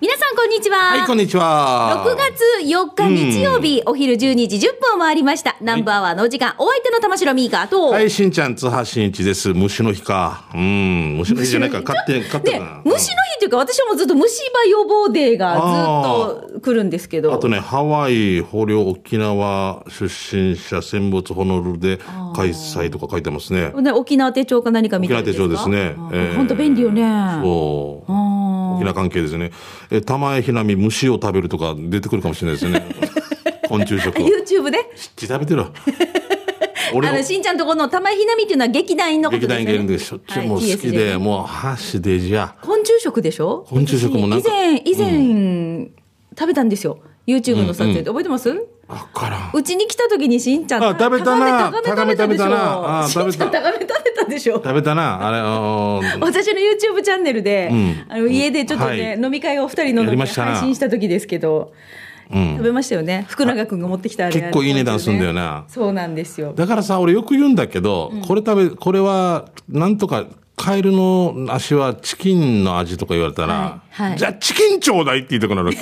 [0.00, 0.78] 皆さんこんにちは。
[0.78, 2.04] はい、こんにちは。
[2.06, 5.56] 6月4日日曜日、お昼12時10分を回りました。
[5.60, 9.52] ナンバーワンのお時間、お相手の玉城ミーカーと、はい、しんちゃん、津波しんいちです。
[9.52, 10.44] 虫の日か。
[10.54, 11.80] うん、虫の日じゃないか。
[11.84, 15.58] 勝手に、勝手ねにな。、虫の日っていうか、私はもうずっと虫歯予防デーがず
[16.52, 17.34] っと来るんですけど。
[17.34, 21.98] あとね、ハワイ、捕虜、沖縄出身者戦没ホノルルで
[22.36, 23.72] 開催とか書いてますね。
[23.74, 25.48] ね、沖縄手帳か何か見沖縄たんですか？
[25.48, 25.96] 手帳ですね。
[26.12, 27.02] えー本当便利よね。
[27.42, 28.12] そう。
[28.12, 29.50] あ沖縄関係ですね。
[29.90, 32.84] え、玉江ひなみ、虫を食べるとか出てくるかもしれないですね。
[33.68, 34.28] 昆虫食ーを。
[34.28, 34.78] YouTube で、
[35.16, 35.64] ち食べてる。
[36.94, 39.74] 俺あの、しんちゃんとこの玉井ひなみっていうのは劇団員のこと劇ですよね。
[39.74, 42.54] 団員でしょっちゅうもうはい好きで、TSJ もう箸でじゃ。
[42.62, 43.66] 昆虫食でしょ？
[43.68, 45.90] 昆虫食もなんか以前、以前、
[46.38, 47.00] 食べたんですよ。
[47.26, 48.04] YouTube の撮影で。
[48.04, 48.54] 覚えてます？
[49.52, 51.70] うちに来た時にしんちゃんあ食べたな。
[51.82, 53.00] タガメ食べたな。
[53.00, 53.50] あしんちゃん食べた。
[53.50, 54.54] タガメ食べたでしょ。
[54.54, 58.06] 食べたな、あれ、私の YouTube チャンネルで、ん。
[58.08, 59.20] あの家でちょっとね、はい。
[59.20, 61.72] 飲み会を二人の配信した時ですけど、
[62.30, 63.26] 食べましたよね。
[63.28, 65.64] 福永君が持ってきたあれ結構いい値段すんだよな。
[65.68, 66.54] そうなんですよ。
[66.54, 70.24] だからさ、俺よく言うんだけど、これ食べ、これは、なんとか、
[70.56, 74.08] カエルの足はチキンの味とか言われたら、はい。
[74.10, 74.18] はい。
[74.18, 75.78] じゃあチキンちょうだいって言いたくなるわけ。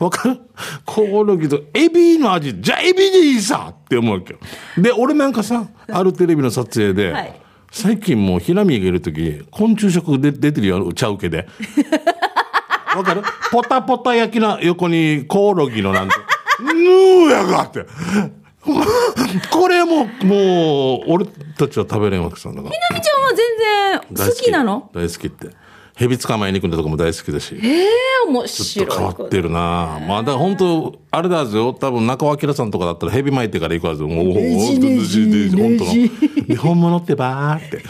[0.00, 0.40] わかる？
[0.84, 4.38] コオロギとエビの味、じゃあエビでいいさって思うわけよ。
[4.76, 11.46] で、俺なんかさ、あるテレビの撮影で、はい最近もうひなみがいるとき、昆虫食で出てるよ、ちゃうけで。
[12.96, 13.22] わかる？
[13.50, 16.14] ポタポタ焼きの横にコオロギのなんて、
[16.60, 17.84] ぬーやがって。
[19.50, 21.26] これも、もう、俺
[21.58, 22.48] たちは食べれんわけさ。
[22.48, 23.32] だからひなみちゃんは
[24.08, 24.90] 全然好きなの？
[24.94, 25.48] 大好きって。
[25.98, 27.58] 蛇捕まえに行くんだとかも大好きだし。
[27.62, 27.86] ええ
[28.28, 34.02] 面ちょ白いっと変わってるなまあ、だから本当、あれだぞ、多分中尾明さんとかだったら蛇巻いてから行くはず。
[34.02, 36.46] もう、ジネジネジ本当の。
[36.46, 37.82] で本物ってばーって。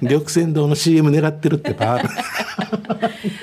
[0.02, 2.08] 緑泉堂の CM 狙ってるってばー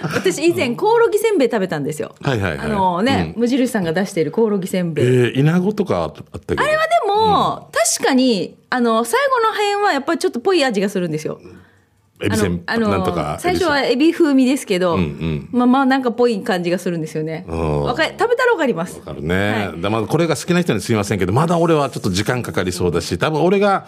[0.03, 6.55] 私以前コオロギせんべい食べたんですよはいはいはいあのね、無印さんが出しているコオロギせんべいえー、稲子とかあったけ？
[6.55, 6.63] ど。
[6.63, 11.39] あれはでも、確かに、あの、最後の辺はやっぱりちょっとぽい味がするんですよ。
[12.23, 13.37] あエビせん、のあのなんとか。
[13.39, 17.45] 最初はエビ風味ですけど、んうんまあまあなんかぽい感じがするんですよね。
[17.47, 18.99] うんわか食べたらわかります。
[18.99, 19.71] わかるね。
[19.77, 23.87] でまあ、これが好きな人にすいませんけど、まだ俺はちょっと時間かかりそうだし、多分俺が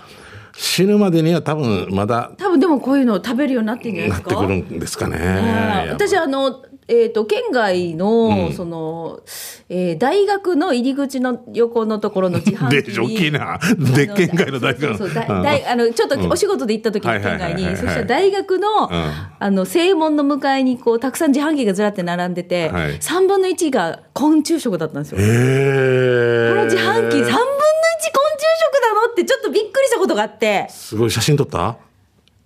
[0.58, 4.30] 死ぬまでには多分まだ多分でもこういうの食べるようになってるんじゃないですか？
[4.30, 5.18] なってくるんですかね。
[5.18, 9.22] はい私あの、えっ、と、県外の、その、
[9.70, 12.76] えー大学の入り口の横のところの自販機。
[12.78, 12.84] に。
[12.84, 13.06] でしょ？
[13.06, 13.60] 大きいな。
[13.96, 14.96] で県外の大学。
[14.98, 23.00] そうそう大あの、ちょっとお仕事で行った時にはいはい県外に、そしたら大学の、あの、正門の向かいに、こう、たくさん自販機がずらって並んでて、はい。
[23.00, 25.18] 3分の1が昆虫食だったんですよ。
[25.20, 29.12] えー、この自販機3分の1昆虫食なの？
[29.12, 31.12] ってちょっとびっくりしたことがあって、すごい。
[31.12, 31.78] 写真撮った？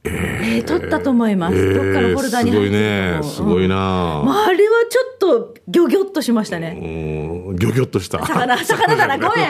[0.05, 1.57] えー、撮ったと思います。
[1.57, 3.19] えどっかのフォルダにすごいね。
[3.21, 6.77] すごいな、まあ、あれはちょっとギョギョッとしましたね。
[6.81, 8.25] うん、ギョギョッとした。
[8.25, 9.49] 魚、魚だな、ごめ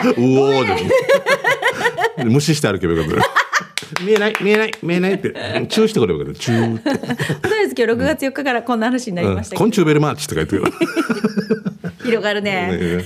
[2.32, 3.49] 無視して歩けばよかった。
[4.04, 5.30] 見えない、見えない、見えないって。
[5.68, 6.40] チューしてくればよかった。
[6.40, 7.38] チューって。
[7.40, 10.72] とりあえず今日6月4日からこんな話になりました昆虫ベルマーチとか言ってくる。
[12.04, 12.76] 広がるね。
[12.98, 13.04] ね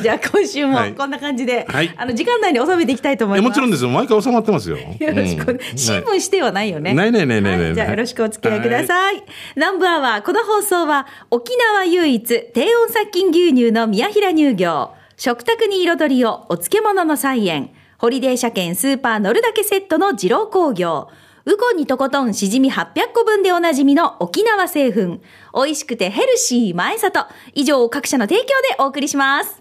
[0.00, 3.48] じゃあ今週もはいこんな感じで、はいあの時間内に収めていきたいと思います。
[3.48, 3.90] もちろんですよ。
[3.90, 4.76] 毎回収まってますよ。
[4.76, 6.94] よろしくうん新聞してはないよね。
[6.94, 9.22] ないないないないないはじゃあよろしくお付き合いください。
[9.56, 17.70] 南部アワー、この放送は沖縄唯一低温殺菌牛乳の宮平乳業、食卓に彩りをお漬物の菜園、
[18.00, 21.10] ホリデー車検スーパー乗るだけセットの二郎工業、
[21.44, 25.20] ウコンにとことんしじみ800個分でおなじみの沖縄製粉、
[25.54, 29.59] 美味しくてヘルシー前里、以上各社の提供でお送りします。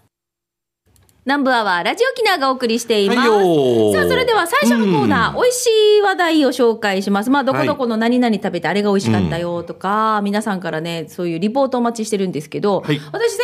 [1.29, 3.29] 南部アワーラジオキナがお送りしています。
[3.29, 5.67] はいさあ、それでは最初のコーナー、美味し
[5.99, 7.29] い話題を紹介します。
[7.29, 12.99] まあ、どこどこの何々食べてあれが美味しかったよとか、皆さんからね、そういうリポートお待ちしてるんですけど、はい。
[13.11, 13.43] 私先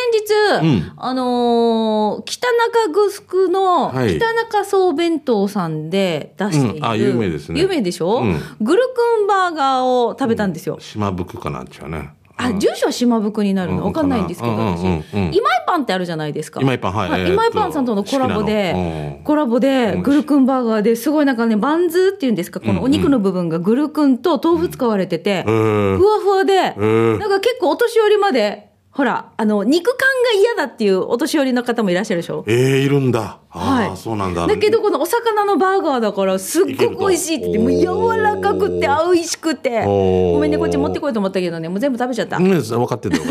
[0.63, 0.93] 日、うん。
[0.97, 4.17] あのー北中城のはい。
[4.17, 6.85] 北中総弁当さんで出している、うん。
[6.85, 7.61] あ有名ですね。
[7.61, 8.41] 有名でしょ、うん。
[8.61, 10.77] グルクンバーガーを食べたんですよ。
[10.79, 12.14] 島袋かなんちゃうね。
[12.37, 13.77] あ、住所は島袋になるの？
[13.77, 14.83] うんわかんないんですけど、私。
[14.83, 16.59] 今井パンってあるじゃないですか。
[16.61, 17.27] 今井パンはい。
[17.31, 25.97] 今井パンさんとのコラボでコラボで、グルクンバーガーですごいなんかね、バンズっていうんですか、このお肉の部分がグルクンと豆腐使われてて、えー。
[25.97, 27.17] ふわふわで、ー。
[27.19, 32.45] なんか結構お年寄りまで、ほら、あの、肉感が嫌だっていうお年寄りの方もいらっしゃるでしょ？
[32.47, 33.39] えー、いるんだ。
[33.51, 34.47] ああ、はいそうなんだ。
[34.47, 37.71] だけど、このお魚のバーガーだから、すっごく美味しいって言って、もう
[38.15, 39.83] 柔らかくて、美味しくて。
[39.83, 42.37] ごめんね、こっち持ってこいと思ったけどね、もう全部食べちゃった。
[42.37, 43.23] うん、分かってるよ。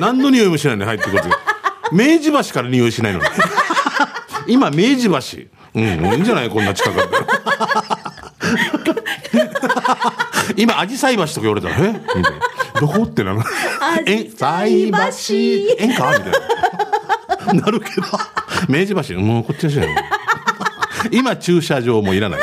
[0.00, 1.22] 何の匂いもしないのに入ってくる。
[1.92, 3.24] 明治橋から匂いしないのに。
[4.48, 5.16] 今、明治橋。
[5.74, 6.48] うん、いいんじゃない？
[6.48, 6.96] こんな近く
[10.56, 11.92] 今、アジサイ橋とか言われたら、え？
[11.92, 12.30] みたいな。
[12.82, 13.44] どこってなの
[14.06, 14.96] え菜橋
[15.78, 16.30] 縁かみた
[17.52, 17.62] いな。
[17.62, 18.02] なるけど
[18.68, 19.20] 明治橋。
[19.20, 19.86] もうこっちじゃん
[21.12, 22.40] 今駐車場もいらない。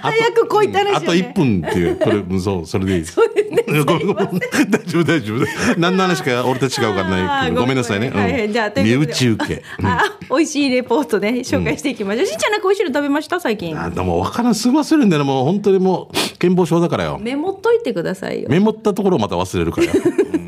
[0.00, 0.96] 早く来いって話よね。
[0.96, 3.20] あと1分っていうこれそうそれでいいです。
[3.20, 3.26] ね
[3.84, 4.40] ごめんごめん。
[4.70, 5.44] 大丈夫大丈夫。
[5.78, 9.62] 何の話か俺たちが分かんないごめんなさいね、ごめんじゃあと身内受け。
[9.82, 13.40] あ美味しいレポートね紹介していきましょう、しんちゃんなんか美味しいの食べました？
[13.40, 13.78] 最近。
[13.80, 14.54] あでも分からん。
[14.54, 16.38] すぐ忘れるんだよなもう本当にもう。
[16.38, 18.48] 健忘症だからよメモっといてくださいよ。
[18.48, 19.88] メモったところをまた忘れるから。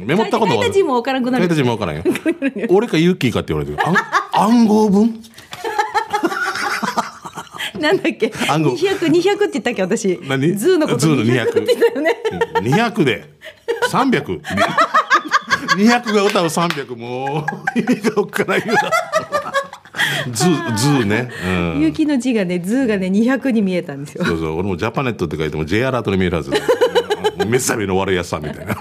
[0.07, 1.45] メモったことも分からんくなる。
[1.45, 2.05] 書いた字も分からんよ。
[2.71, 3.83] 俺かユッキーかって言われてる。
[3.85, 3.97] 暗
[4.33, 5.21] 暗号文？
[7.81, 8.33] なんだっけ？
[8.49, 9.83] 暗号200、200って言ったっけ？
[9.83, 10.21] 私。
[10.23, 10.57] 何？
[10.57, 12.17] ズーのことズーの200 200って言ったよね。
[12.61, 13.25] 200で。
[13.91, 14.41] 300
[15.77, 17.47] 200が歌う300も
[17.77, 18.75] う意味が分からんよ
[20.33, 21.31] ズーズーね、
[21.75, 24.25] うん、雪の字がね、ズーがね、200に見えたんですよ。
[24.25, 24.59] そうそう。
[24.59, 26.51] 俺もジャパネットって書いても J アラートに見えるはず。
[26.51, 26.59] だ
[27.47, 28.77] 目覚めの悪いやつさみたいな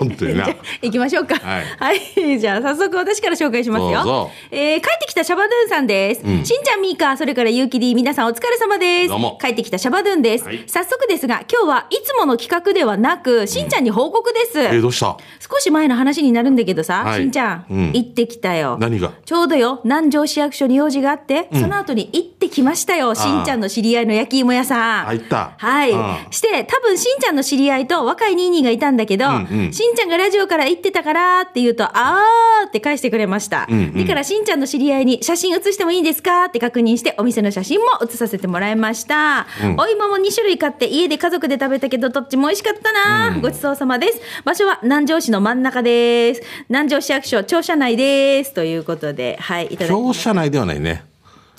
[0.00, 0.48] 本当にな
[0.82, 1.34] 行きましょうか。
[1.36, 1.92] はいは
[2.34, 2.38] い。
[2.40, 3.90] じゃあ、早速私から紹介しますよ。
[3.92, 6.22] どうぞえー帰ってきたシャバドゥンさんです。
[6.22, 9.08] しんちゃん、みーか、それからゆうきり、皆さんお疲れ様です。
[9.10, 10.44] どうも帰ってきたシャバドゥンです。
[10.46, 14.58] はい早速ですが、今日はいつもの企画ではなく、しんちゃんに報告です。
[14.60, 15.16] えーどうした？
[15.40, 18.76] 少し前の話になるんだけどさ、はいしんちゃん、うん行ってきたよ。
[18.80, 19.12] 何が？
[19.24, 23.14] ちょうどよ、南城市役所に用事があって、その後に行ってきましたよ。
[23.14, 25.08] しんちゃんの知り合いの焼き芋屋さん。
[25.08, 25.90] あ行ったはい。
[25.90, 33.66] うんして、多分しんちゃんの知り合いと若いニーニーがいたんだけど、うんうんしんちゃんがラジオから行ってたからって言うと、あーって返してくれました。
[33.68, 39.46] うんうんだからしんちゃんの知り合いに写真写してもいいですかって確認して、お店の写真も写させてもらいました。
[39.62, 44.20] うんお芋も2種類買って家で家族で食べたけど、どっちも美味しかったな、ごちそうさまです。
[44.44, 46.42] 場所は南城市の真ん中です。
[46.68, 48.54] 南城市役所庁舎内です。
[48.54, 50.20] ということで、はい、いただきま庁す。
[50.20, 51.09] 舎内ではないね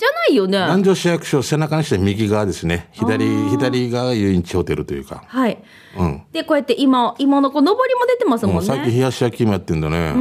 [0.02, 0.58] じゃないよね。
[0.58, 2.88] 南城市役所背中にして右側ですね。
[2.92, 5.22] 左左側が遊園地ホテルというか。
[5.28, 5.62] はい。
[5.96, 6.22] うん。
[6.32, 7.76] で、こうやって今、芋の子、上りも
[8.06, 8.98] 出てますももうん最近冷ね。
[8.98, 10.12] やし焼きもやってんだね。
[10.14, 10.18] う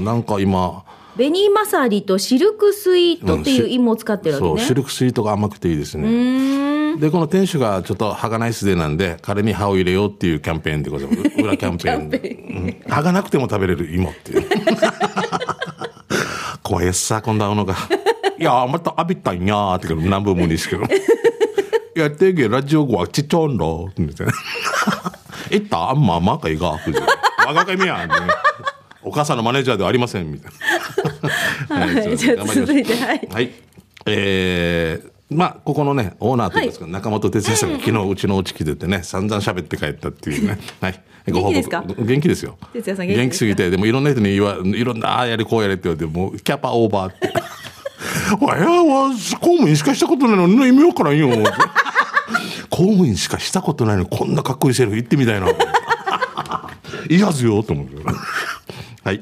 [0.00, 0.04] ん。
[0.04, 0.84] なんか今。
[1.16, 4.50] 紅まさりとシルクスイートっていう芋を使ってるわけね。
[4.56, 6.96] そうシルクスイートが甘くていいですね。
[6.98, 11.20] でこの店主がちょっと歯がないすでなんで彼に歯を入れようっていうキャンペーンでございます。
[11.42, 12.76] 裏キャンペーンうん。
[12.90, 14.44] 歯がなくても食べれる芋っていう。
[16.62, 17.74] 怖いやつさ今度会うのが
[18.42, 20.82] 「いやまた浴びたんや」って言うから南部無理ですけど
[21.94, 24.24] 「いやてげラジオはちっちゃんだ」って言って
[25.54, 25.90] 「いった？
[25.90, 26.70] あんままかいが」
[27.46, 28.14] 我が神やん、ね、
[29.02, 30.52] お母さんのマネージャーではありませんみたい
[31.70, 31.76] な。
[31.76, 33.28] はいじゃあ続いてはい。
[33.32, 33.50] はい。
[34.06, 40.58] えーまあ、ここのね、オーナーといいますか、中本哲也さんが昨日うちのお家来ててね、散々喋って帰ったっていうね。
[40.82, 41.00] はい。
[41.30, 42.04] ご報告。
[42.04, 42.58] 元気ですよ。
[42.74, 43.22] 哲也さん元気ですか？
[43.22, 47.32] 元気すぎて、でもいろんな人に言わ、いろんな、ああやれこうやれって言われて、もうキャパオーバーって。
[48.40, 49.10] わやは
[49.40, 51.28] 公務員しかしたことないのに意味わからんよ。
[52.70, 55.48] 公務員しかしたことないのにこんなかっこいいセリフ言ってみたいな。
[57.08, 57.86] いいはずよと思う。
[59.04, 59.20] はい。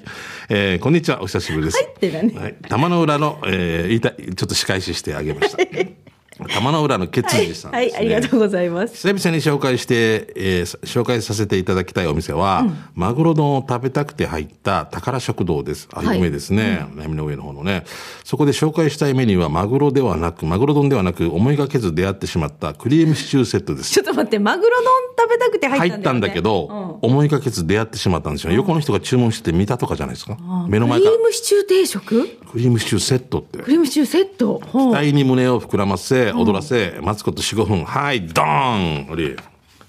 [0.48, 1.22] えーこんにちは。
[1.22, 1.76] お久しぶりです。
[1.76, 2.54] はいって何はい。
[2.68, 5.58] 玉の裏の、えー言いたい、ちょっと仕返ししてあげました。
[6.48, 7.98] 玉の裏のケツジさんはい、ですね。
[8.00, 8.94] ありがとうございます。
[9.08, 12.64] 久々に紹介して、えー紹介させていただきたいお店は、
[12.94, 15.88] マグロ丼を食べたくて入った宝食堂です。
[15.92, 16.86] あ、はい有名ですね。
[16.96, 17.84] 波の上の方のね。
[18.24, 23.92] そこで紹介したいメニューはマグロではなく、マグロ丼ではなく、思いがけず出会ってしまったクリームシチューセットです。
[23.92, 24.86] ちょっと待って、マグロ丼
[25.18, 28.52] 食べたくて入入ったんだよ、ね、ったんだけど、思いがけず出会ってしまったんですよ。
[28.52, 30.36] 横の人が注文して見たとかじゃないですか？
[30.68, 32.28] 目の前クリからームシチュー定食？
[32.50, 33.58] クリームシチューセットって。
[33.58, 34.60] クリームシチューセット。
[34.72, 37.84] ほう額に胸を膨らませ、踊らせ、待つこと4、5分。
[37.84, 39.36] はい、ドーンおり。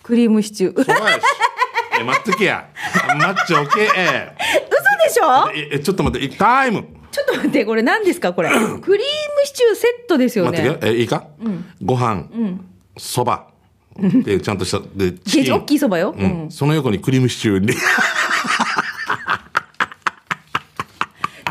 [0.04, 0.86] クリームシチュー。
[2.00, 2.68] え、待っとけや。
[3.18, 3.90] 待っちゃおけ。
[3.96, 4.36] え
[5.12, 5.52] しょ？
[5.54, 6.86] え、ちょっと待って、タイム。
[7.12, 8.32] ちょっと待って、これ何ですか？
[8.32, 8.50] これ。
[8.50, 8.82] クリーム
[9.44, 10.58] シチューセットですよね。
[10.58, 10.88] 待ってけ。
[10.88, 11.26] え、いいか？
[11.84, 12.30] ご飯、
[12.98, 13.48] そば。
[14.24, 16.16] で、ちゃんとした、で、大きいそばよ。
[16.18, 16.52] ううんん。
[16.52, 17.74] その横にクリームシチューに。
[17.74, 17.76] っ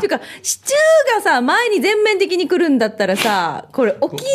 [0.17, 4.25] か、シチューがさ、前に全面的に来るんだったらさ、これ沖縄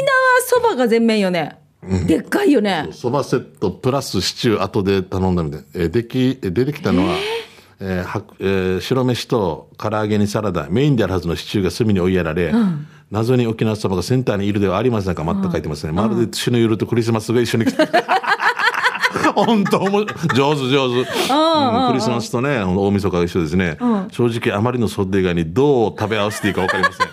[0.47, 1.59] そばが全面よね。
[2.07, 2.89] でっかいよね。
[2.93, 5.67] そばセットプラスシチュー後で頼んだみたいな。
[5.75, 7.15] え、でき、え出てきたのは、
[7.79, 8.05] えー？
[8.05, 12.53] はえー白飯と唐揚げにサラダ、メインであるはずのシチューが隅に追いやられ、
[13.11, 15.93] 謎に沖縄そばがセンターにいるではありませんか、また書いてますね。
[15.93, 17.87] まるで血の夜とクリスマスが一緒に来て。
[19.35, 20.05] 本当も
[20.35, 21.07] 上手上手、うん
[21.89, 23.77] クリスマスとね大晦日が一緒ですね、
[24.11, 27.07] 正直あまりの想定外にどう食べ合わせていいか分かりません。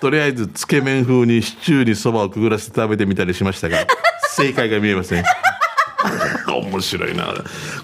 [0.00, 3.86] とりあえずつけ麺風にシチューにそばをくぐらせて食べてみたりしましたが
[4.34, 5.24] 正解が見えません。
[6.48, 7.32] 面白いな。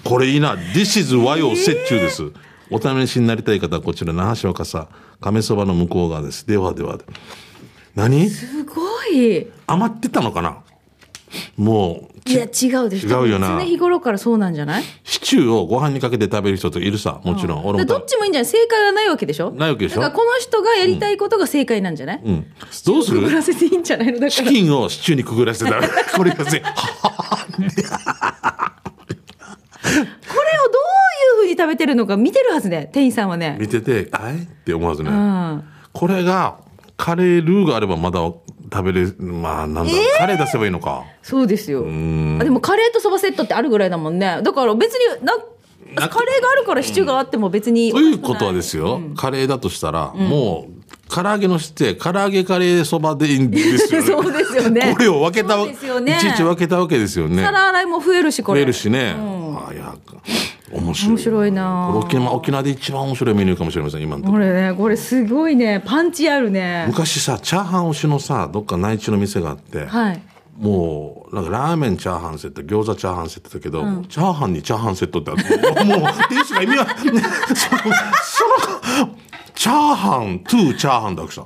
[0.03, 0.55] これいいな。
[0.55, 1.57] This is 和洋折
[1.87, 2.23] 衷です、
[2.69, 4.87] お試しになりたい方はこちら那覇市若狭
[5.21, 6.45] 亀そばの向こう側です。
[6.45, 6.97] ではでは
[7.95, 8.29] 何？
[8.29, 9.47] すごい。
[9.67, 10.57] 余ってたのかな？
[11.57, 12.45] もう、いや、違
[12.85, 13.25] うでしょ。
[13.25, 14.83] 違うよな常日頃からそうなんじゃない？
[15.03, 17.65] シチューをご飯にかけて食べる人といるさ、もちろん。
[17.65, 18.51] 俺もどっちもいいんじゃない？
[18.51, 19.51] 正解はないわけでしょ？
[19.51, 20.01] ないわけでしょ？
[20.01, 22.45] だからこの人がやりたいことが正解なんじゃない、うん。
[22.85, 24.13] どうすくぐるらせていいんじゃないの？
[24.13, 24.31] だから。
[24.31, 25.81] チキンをシチューにくぐらせたら、
[26.15, 26.67] これがぜ、こ
[27.59, 27.75] れをどうい
[31.33, 33.57] うふうに食べてるのか見てるはずね、店員さんはね。
[33.59, 35.09] 見てて、あいって思わずね。
[35.09, 35.63] うん。
[35.91, 36.57] これが、
[36.97, 38.19] カレールーがあればまだ
[38.71, 41.03] 食べれる、まあなんだ、カレー出せばいいのか。
[41.21, 41.81] そうですよ。
[41.81, 44.39] あでもカレーとそばセットってあるぐらいだもんね。
[44.43, 45.33] だから別にな、
[45.95, 47.91] カレーがあるからシチューがあっても別に。
[47.91, 54.07] ということはですよ、カレーだとしたら、もう、唐揚げのして、唐揚げカレーそばでいいんですよね。
[54.07, 57.43] そうですよねこれを分けたわそうですよねいちいち分けたわけですよね。
[57.43, 58.61] 皿洗いも増えるし、これ。
[58.61, 59.15] 増えるしね。
[59.17, 59.95] あいや、
[60.71, 61.09] 面白い。
[61.11, 64.43] 面白いな沖縄沖縄で一番面白いメニューかもしれません、今のところ。
[64.45, 66.85] これね、これすごいね、パンチあるね。
[66.87, 70.21] 昔さ、チャーハン推しのさ、どっか内地の店があって、はい。
[70.57, 75.99] もう、なんかラーメンチャーハンセット、餃子チャーハンセットだけど、チャーハンにチャーハンセットってあって、もう、
[76.29, 77.21] 店主が意味は、ね、その、
[77.53, 79.15] その、
[79.55, 81.41] チャーハン、トゥーチャーハンだくさ。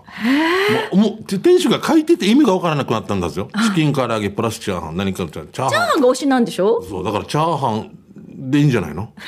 [0.94, 3.50] もう店主が書いてて意味がわからなくなったんですよ。
[3.70, 5.48] チキン唐揚げプラスチャーハン、何かチャーハン。
[5.52, 7.98] チャーハンが推しなんでしょそう、だからチャーハン
[8.54, 9.14] でいいんじゃないの？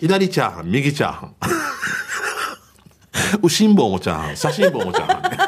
[0.00, 1.34] 左チャーハン、右チャーハン。
[3.42, 5.38] 牛ん坊もチャーハン、刺しん坊もチャーハンね。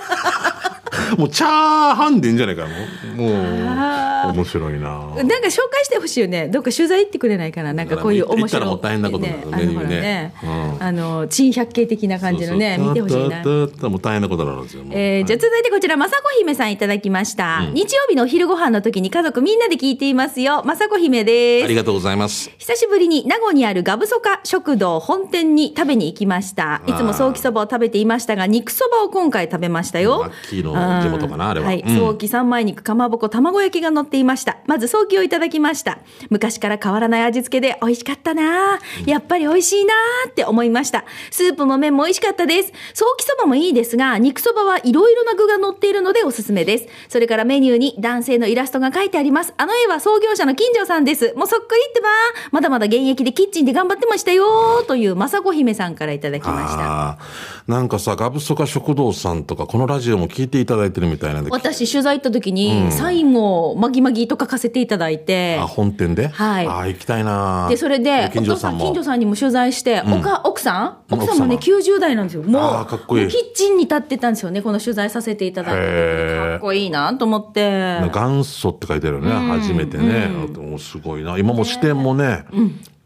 [1.19, 2.69] もうチャーハンでいいんじゃないかな。
[3.15, 4.89] もう、面白いな。
[4.89, 6.49] なんか紹介してほしいよね。
[6.49, 7.73] どっか取材行ってくれないかな。
[7.73, 8.47] なんかこういう面白い。
[8.47, 13.43] 行ったらもう大変なことになるあのメニューほらねうんあの、珍百景的な感じのね、見てほしいな。
[13.89, 14.83] もう大変なことになるんですよ。
[14.91, 17.63] えーじゃあ続いてこちら、まさこ姫さんいただきました。
[17.73, 20.63] 日曜日のお昼ご飯の時に家族みんなで聞いていますよ。
[20.65, 21.77] まさこ姫ですあり。
[21.77, 22.51] がとうございます。
[22.59, 26.83] 久しぶりに名護にあるガブソカ食堂本店に食べに行きました。
[26.87, 30.21] いつもソーキそばを食べていましたが、肉そばを今回食べましたよ。
[30.21, 30.73] マッキーの
[31.03, 31.81] 地元かなあれははい。
[31.87, 34.59] うんソーキ三枚肉、かまぼこ、卵焼きが乗っていました。
[34.67, 35.99] まずソーキをいただきました。
[36.31, 39.95] 昔から変わらない味付けで美味しかったなやっぱり美味しいな
[40.29, 41.05] って思いました。
[41.31, 42.73] スープも麺も美味しかったです。
[42.95, 46.87] ソーキそばもいいですが、肉そばはいろいろな具が乗っているのでおすすめです。
[47.09, 49.55] それからメニューに男性のイラストが書いてあります。
[49.57, 51.35] あの絵は創業者の金城さんです。
[51.37, 52.09] もうそっくりってば
[52.53, 57.19] まだまだ現役でキッチンで頑張ってましたよという雅子姫さんからいただきました。
[57.67, 65.59] なんかさ、ガブソカ食堂さんとか、このラジオも聞いていただいてるみたいなんで、私取材行った時に、サインもまぎまぎと書かせていただいて。
[65.61, 66.29] あ、、本店で？
[66.29, 66.67] はい。
[66.67, 67.67] あー行きたいな。
[67.69, 71.15] で、それで、お金城さん近所さんにも取材して、おか奥さん？
[71.15, 71.19] うん。
[71.23, 72.43] 奥さんもね、奥90代なんですよ。
[72.43, 73.29] もう、かっこいい。
[73.29, 76.37] キッチンに立ってたんですよね、この取材させていただいて。
[76.37, 78.01] かっこいいなと思って。
[78.13, 80.29] 元祖って書いてあるよね、初めてね。
[80.29, 81.39] もうすごいな。
[81.39, 82.45] 今も支店もね、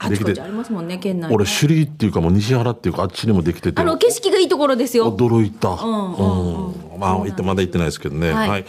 [0.08, 1.34] できてありますもんね、県内ね。
[1.34, 3.80] 俺、首里っていうかもう西原っていうかあっちにもできてて。
[3.80, 5.14] あの、景色がいいところですよ。
[5.14, 5.68] 驚いた。
[5.68, 6.74] うんまあ、行
[7.32, 8.32] って、まだ行ってないですけどね。
[8.32, 8.64] はいはい。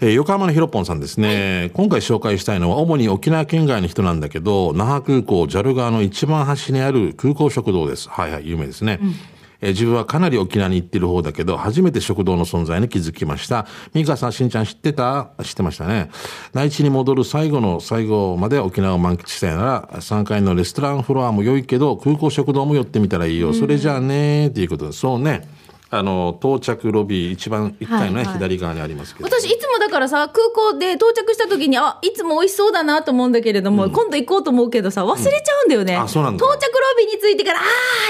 [0.00, 8.08] えー横浜のひろぽんさんですね、今回紹介したいのは主に沖縄県外の人なんだけど、那覇空港、ジャル側の一番端にある空港食堂です。
[8.10, 8.98] はいはい、有名ですね。
[9.00, 13.66] えー自分はかなり沖縄に行ってる方だけど、初めて食堂の存在に気づきました。
[13.94, 15.30] ミカさん、しんちゃん知ってた？
[15.42, 16.10] 知ってましたね。
[16.52, 23.54] 内地に戻る最後の最後まで沖縄を満喫したいなら、3階のレストランフロアも良いけど、空港食堂も寄ってみたらいいよ。
[23.54, 25.48] それじゃあねっていうことで、そうね。
[25.90, 28.34] あの、到着ロビー一番1階のね、はいはい。
[28.34, 29.28] 左側にありますけど。
[29.28, 36.44] 私いつもだからさ空港で到着した時にあいつも美味しそうだなと思うんだけれども、今度行こうと思うけどさ忘れちゃうんだよね、あそうなんだ。
[36.44, 37.66] 到着ロビーに着いてからああ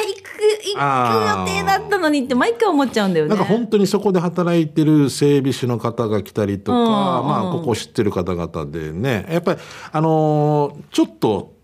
[0.06, 0.24] 行く
[0.64, 3.30] 行く予定だったのにって毎回思っちゃうんだよね。
[3.30, 9.60] なんか本当にそこで働いてる整備士の方が来たりとか、うんまあ、ここを知ってる方々でね、やっぱり、
[9.92, 11.52] あのーちょっと、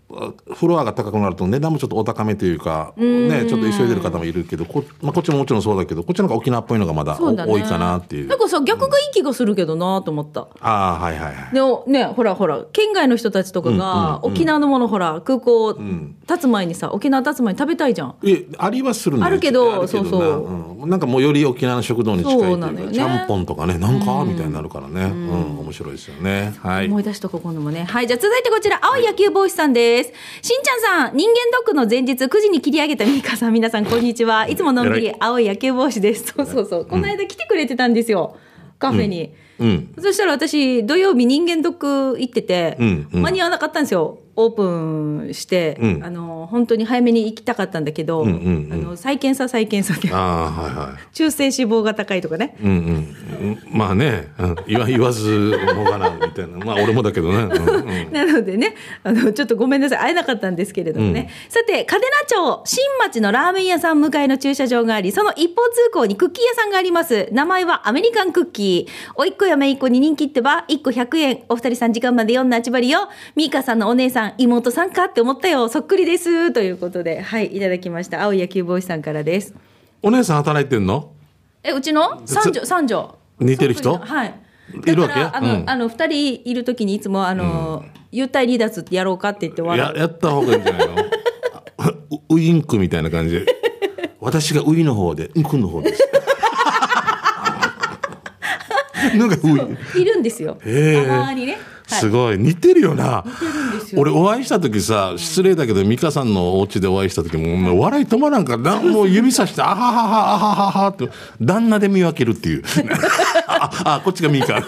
[0.53, 7.43] フロアが高くなると値段もちょっとお高めというか、ね、ちょっと急いでる方もいるけど、こ,、まあ、こっちももちろんそうだけど、こっちの方が沖縄っぽいのがまだ、ね。
[7.45, 8.27] 多いかなっていう。
[8.27, 11.53] なんかさ逆がいい気がするけどなと思った、ああ、はいはいはい。
[11.53, 18.15] でもねほらほら県外の人たちとかが沖縄のものほら空港立つ前にさ沖縄立つ前に食べたいじゃん。
[18.23, 20.81] え、ありはするんだよあるけどそうそう。
[20.81, 20.89] うん。
[20.89, 22.91] なんかもうより沖縄の食堂に近いというか、そうね。
[22.91, 25.03] ちゃんぽんとかね、なんか、みたいになるからね。
[25.05, 26.53] うん、面白いですよね。
[26.61, 26.87] はい。
[26.87, 27.83] 思い出しとこう今度もね。
[27.83, 30.10] はいじゃあ続いてこちら青い野球帽子さんです
[30.41, 34.47] しんちゃんさん人間ドックの前日9時に切り上げたミカさん皆さんこんにちは。
[34.47, 36.33] いつものんびり偉青い野球帽子です。
[36.35, 36.85] そうそうそう。
[36.85, 38.37] この間来てくれてたんですよ。
[38.79, 39.93] カフェに、うん。
[39.99, 42.77] そしたら私土曜日人間ドック行ってて、
[43.11, 44.63] 間に合わなかったんですよオープ
[45.29, 46.03] ンして、うん。
[46.03, 48.73] あの本当に早めに行きたかったんだけど、うんうんうん。
[48.73, 51.15] あの再検査再検査はいはい。
[51.15, 52.55] 中性脂肪が高いとかね。
[52.61, 53.21] うんうん。
[53.41, 56.57] うん、まあね、うん、言わ言わずもがなみたいな。
[56.65, 58.11] まあ俺もだけどね、うんうん。
[58.13, 61.29] なのでね、あの、ちょっとごめんなさい、会えなかったんですけれどもね。
[61.49, 67.27] さて、嘉手納町、新町のラーメン屋さん向かいの駐車場があり、その一方通行にクッキー屋さんがあります。
[67.31, 69.11] 名前はアメリカンクッキー。
[69.15, 71.43] おいっ子やめいっ子に人気ってば、1個100円。
[71.49, 73.09] お二人3時間まで読んだあちばりよ。
[73.35, 75.67] ミーカさんのお姉さん、妹さんかって思ったよ。
[75.69, 76.51] そっくりです。
[76.51, 78.21] ということで、はい、いただきました。
[78.23, 79.53] 青い野球帽子さんからです。
[80.01, 81.11] お姉さん働いてんの？
[81.63, 82.21] え、うちの？
[82.25, 83.15] 三女、三女。
[83.39, 83.97] 似てる人？
[83.97, 84.33] はい。
[84.85, 85.13] いるわけ？
[85.15, 89.95] あの、うんあの、二人いるときにいつも、あの、幽体離脱ってやろうかって言って笑う。
[89.95, 90.95] ややった方がいいんじゃないの？
[91.77, 91.93] あ
[92.29, 93.45] ウウインクみたいな感じで
[94.19, 96.03] 私がウイの方でうんくんの方です
[99.17, 100.57] なんかウイいるんですよ。
[100.63, 101.57] たまにね。
[101.87, 101.99] はい。
[101.99, 102.37] すごい。
[102.37, 103.25] 似てるよな。
[103.97, 108.75] 俺お会いした時さ失礼だけど美香さんのお家でお会いした時も笑い止まらんからな。
[108.81, 111.09] もう指さして「あはははあははは」って
[111.41, 112.63] 旦那で見分けるっていう。
[113.47, 114.61] ああこっちが美香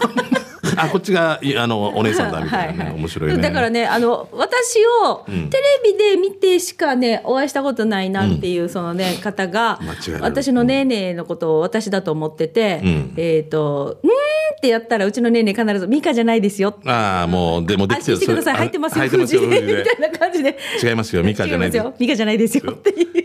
[0.77, 5.41] あこっちがいあのお姉さんだみたいなね、面白いねだからね、あの、私をテレ
[5.83, 9.79] ビで見てしかね、お会いしたことないなっていう、そのね、方が
[10.19, 16.77] 私のネーネーのことを私だと思ってて、んえっ、と、うーんってやったら、うちのネーネー必ず、ミカじゃないですよ。
[16.85, 20.57] ああもうでもできてるしてください、入ってますよ、入ってますよ富士富士でみたいな感じで。
[20.83, 21.93] 違いますよミカじゃないですよ。
[21.99, 23.23] ミカじゃないですよっていう。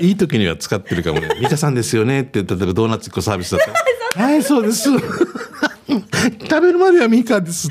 [0.00, 1.28] いい時には使ってるかもね。
[1.40, 3.80] ミカさんですよねって、例えばドーナツ1個サービスだったら。
[4.26, 4.90] はい、そうです。
[6.22, 7.68] 食べるまではミカです。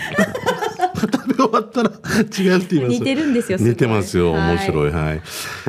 [0.99, 2.99] 食べ終わったら違うって言います。
[2.99, 4.33] 似てるんですよ似てますよ。
[4.33, 4.91] はい面白い。
[4.91, 5.21] はい。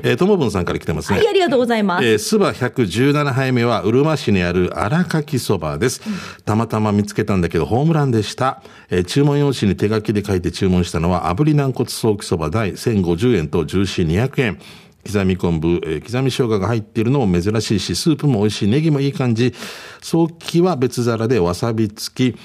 [0.02, 1.18] えー、ともぶんさんから来てますね。
[1.18, 2.06] はい、ありがとうございます。
[2.06, 6.00] えー、スバ117杯目は、うるま市にある荒垣そばです。
[6.44, 8.62] たまたま見つけたんだけど、ホームランでした。
[8.90, 14.58] えー注文用紙に手書きで書いて注文したのは、炙り軟骨ソーキそば大1050円とジューシー200円。
[15.06, 19.54] 刻み昆布、えー刻み生姜が入っているのも珍しいし、スープも美味しい、ネギもいい感じ。
[20.02, 22.38] ソーキは別皿でわさび付き。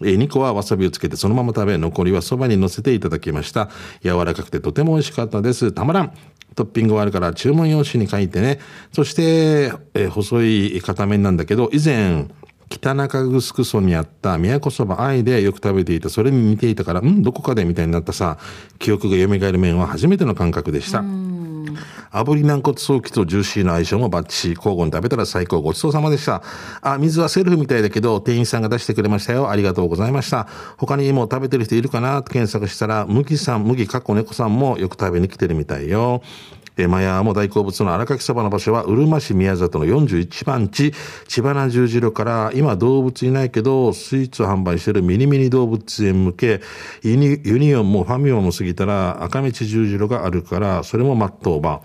[0.00, 3.70] えー2個はわさびをつけてそのまま食べ、残りはそばに乗せていただきました。
[4.02, 5.72] 柔らかくてとても美味しかったです。
[5.72, 6.12] たまらん。
[6.54, 8.58] トッピングがあるから注文用紙に書いてね。
[8.92, 12.28] そして、えー細い片面なんだけど、以前、
[12.72, 18.38] 北中城村にあった都そば愛でよく食べていた、それに似ていたから、うん、どこかでみたいになったさ、
[18.78, 21.04] 記憶が蘇る麺は初めての感覚でした。
[22.12, 24.54] 炙り軟骨ソーキとジューシーの相性もバッチリ。
[24.54, 25.60] 交互に食べたら最高。
[25.60, 26.42] ごちそうさまでした。
[26.80, 29.50] あ、水はセルフみたいだけど、店員さんが出してくれましたよ。
[29.50, 30.46] ありがとうございました。
[30.78, 32.22] 他にも食べてる人いるかな？
[32.22, 36.22] と検索したら、麦さん、麦かっこ猫さんもよく食べに来てるみたいよ。
[36.76, 40.92] えー、マヤも大好物の荒垣そばの場所は、うるま市宮里の41番地、
[41.28, 46.60] 千葉な十字路から、今動物いないけど、スイーツを販売してるミニミニ動物園向け、
[47.02, 51.82] ユニユニオンもファミオンも過ぎたら、赤道十字路があるから、それも真っ当場。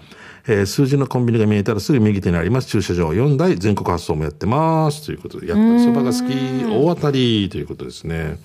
[0.50, 2.68] えー数字のコンビニが見えたらすぐ右手にあります。
[2.68, 5.06] 駐車場4台、全国発送もやってます。
[5.06, 8.40] ということで、やっぱりそばが好き、大当たりということですね。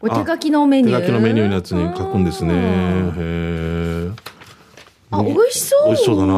[0.00, 1.00] お手書きのメニュー。
[1.00, 2.52] 手書きのメニューのやつに書くんですね。
[2.54, 4.33] へー
[5.18, 5.86] あ、美味しそう。
[5.86, 6.34] 美味しそうだな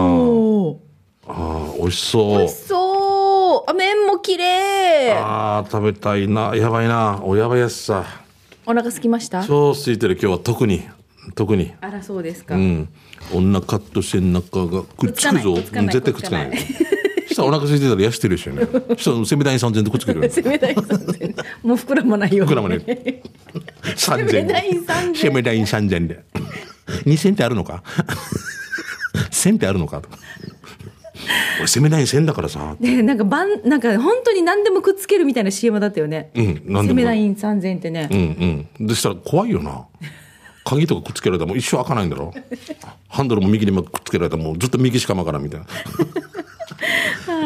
[1.29, 2.39] あー美味しそう。
[2.39, 3.71] 美味しそう。
[3.71, 5.13] あ、麺も綺麗。
[5.15, 6.55] ああ、食べたいな。
[6.55, 7.21] やばいな。
[7.23, 8.05] おやばいやつさ。
[8.65, 9.45] お腹空きました？
[9.47, 10.83] 超空いてる今日は特に。
[11.35, 11.73] 特に。
[11.81, 12.55] あら、そうですか。
[12.55, 12.89] うん。
[13.33, 15.55] お腹と背中がくっつくぞ。
[15.55, 16.57] く絶対くっつかない。
[16.57, 18.63] したらお腹空いてたら痩せてるでしょね。
[18.97, 20.29] したらセミダイン3000でくっつけるよ。
[20.31, 22.47] 攻め台3000もう膨らまないよ。
[22.47, 26.25] 膨らまない3000セミダイン3000セミダイン3000で。
[27.05, 27.83] 2000ってあるのか？
[29.37, 30.19] ?1000 ってあるのかとか。
[31.59, 32.77] 俺セミダイン1000だからさ。
[32.79, 36.31] ね、なんかばんなんか本当に何でもくっつけるみたいな CM だったよね。
[36.35, 38.09] うん何でもセメライン3000ってね。
[38.11, 38.87] うんうん。
[38.87, 39.87] でしたら怖いよな。
[40.65, 42.35] 鍵とかくっつけられたらもう一生開かないんだろ。
[43.09, 45.67] ハンドルも右にくっつけられたらもうずっと右しか曲からんみたいな。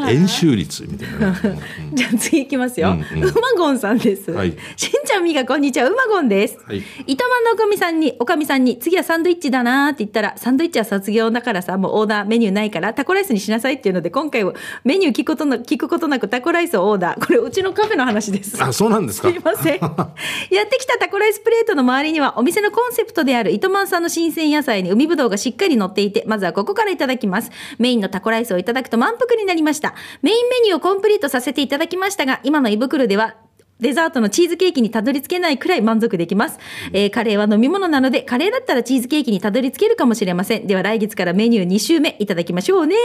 [0.08, 1.58] 円周率みたいなね。
[1.92, 2.90] じゃあ次いきますよ。
[2.90, 4.30] うんうんうまごんさんです。
[4.30, 6.58] はいしんちゃんみがこんにちは、うまごんです。
[6.64, 14.52] はい糸満のおかみさんに、おかみさんに、次はサンドイッチだなーって言ったら、サンドイッチは卒業だからさ、もうオーダーメニューないから、タコライスにしなさいっていうので、今回は
[14.84, 17.26] メニュー聞くことな聞くことなくタコライスをオーダー。
[17.26, 18.62] これ、うちのカフェの話です。
[18.62, 19.28] あ、そうなんですか？
[19.30, 19.80] すいません。
[20.50, 27.50] やってきたタコライスプレートの周りにはお店のコンセプトである糸満産の新鮮野菜に海ぶどうがしっかり乗っていて、まずはここからいただきます。
[27.78, 29.89] メインのタコライスをいただくと満腹になりました。
[30.22, 33.37] メインメニューをコンプリートさせていただきましたが、今の胃袋では、
[33.81, 36.59] デザートのチーズケーキにたどり着けないくらい満足できます。
[36.92, 40.66] えーカレーは飲み物なので、カレーだったらチーズケーキにたどり着けるかもしれません。
[40.66, 42.96] では来月からメニュー2週目いただきましょうね。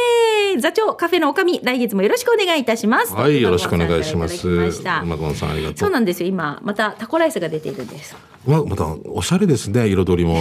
[0.59, 3.13] 座長、カフェのおかみ、来月もよろしくお願いいたします。
[3.13, 4.49] はい、よろしくお願いします。
[4.49, 5.91] 馬さんからいただきました馬ゴンさんありがとそうう。
[5.93, 6.27] なんですよ。
[6.27, 8.13] 今、またタコライスが出ているんです。
[8.45, 10.35] ままた、おしゃれですね、彩りも。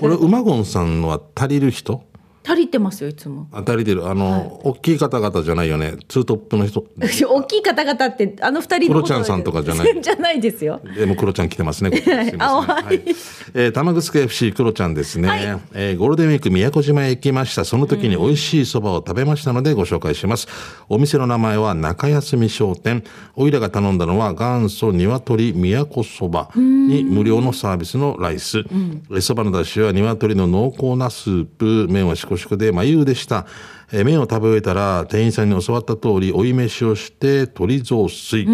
[0.00, 2.04] これ、馬ゴンさんのは足りる人？
[2.48, 3.46] 足りてますよ、いつも。
[3.52, 4.08] あ足りてる。
[4.08, 5.96] あの、大きい方々じゃないよね。
[6.08, 6.82] ツートップの人。
[7.28, 10.80] 大きい方々って、あの二人のクロちゃんさんとかじゃないじゃないですよ。
[10.96, 11.90] でもクロちゃん来てますね。
[12.38, 13.00] あははいい。
[13.52, 15.58] えー、玉城 FC クロちゃんですね。
[15.74, 17.66] えーゴールデンウィーク宮古島へ行きました。
[17.66, 20.48] その時に美味しいそばを食べましたのでご紹介します。
[20.88, 23.04] お店の名前は中休み商店。
[23.36, 28.64] おいらが頼んだのは元祖鶏宮古そばに無料のサービスのライス。
[29.14, 31.86] えそばの出汁は鶏の濃厚なスープ。
[31.90, 33.46] 麺はしこしこで眉でした。
[33.92, 38.46] えー麺を食べ終えたら店員さんに教わった通り追い飯をして鶏雑炊。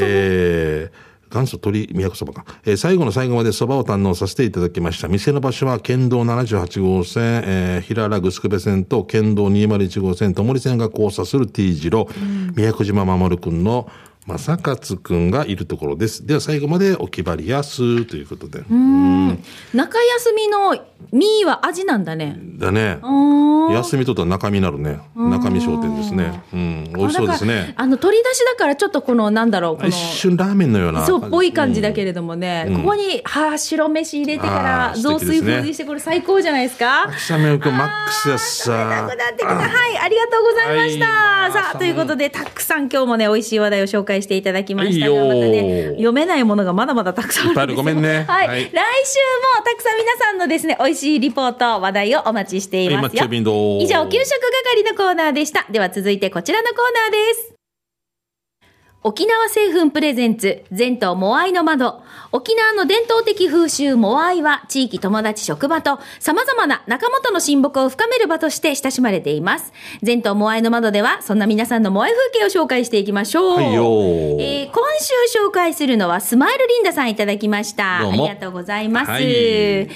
[0.00, 5.06] えー元祖鳥都そばか、えー最後の最後までそばを堪能させていただきました。
[5.08, 12.08] 店の場所は県道78号線、えー、平良城部線と県道201号線、ともり線が交差する T 字路、
[12.56, 13.88] 宮古島守くんの
[14.26, 16.26] 正勝くんがいるところです。
[16.26, 18.60] では最後までお気張りやすということで。
[18.60, 20.76] 中休みの
[21.12, 22.38] ミーは味なんだね。
[22.58, 22.98] だね。
[23.72, 25.00] 休みとったら中身になるね。
[25.16, 26.42] 中身商店ですね。
[26.52, 26.92] うん。
[26.94, 27.72] 美味しそうですね。
[27.76, 31.06] あの、取り出しだからちょっとこの、なんだろう、この一、瞬ラーメンのような。
[31.06, 37.08] そうっぽい感じだけれどもね、ここに、はあ、白飯入れてから雑炊風にして、これ最高じゃないですか？
[37.08, 38.72] 秋雨くんマックスやさ。
[38.72, 41.06] はい、ありがとうございました。
[41.06, 48.48] はいさあ、ということで、たくさん今日もね、美味しい話題を紹介していただきましたが、またね、読めないものがまだまだたくさんあるごめんねはい。
[48.48, 49.18] はい来週
[49.58, 53.24] もたくさん皆さんのですね、美味しいリポート、話題をお待ちしていますよ。
[53.24, 54.30] 以上、給食
[54.74, 55.66] 係のコーナーでした。
[55.70, 57.59] では続いてこちらのコーナーです。
[59.02, 62.02] 沖縄製粉プレゼンツ、全島モアイの窓。
[62.32, 69.72] 沖縄の伝統的風習モアイは、地域友達職場と様々な仲間との親睦を深める場として親しまれています。
[70.02, 73.56] 全島モアイの窓では、そんな皆さんのモアイ風景を紹介していきましょう。
[73.56, 73.84] はいよ
[74.38, 78.00] えー今週紹介するのは、スマイルリンダさんいただきました。
[78.02, 79.10] どうもありがとうございます。
[79.12, 79.90] はいしんち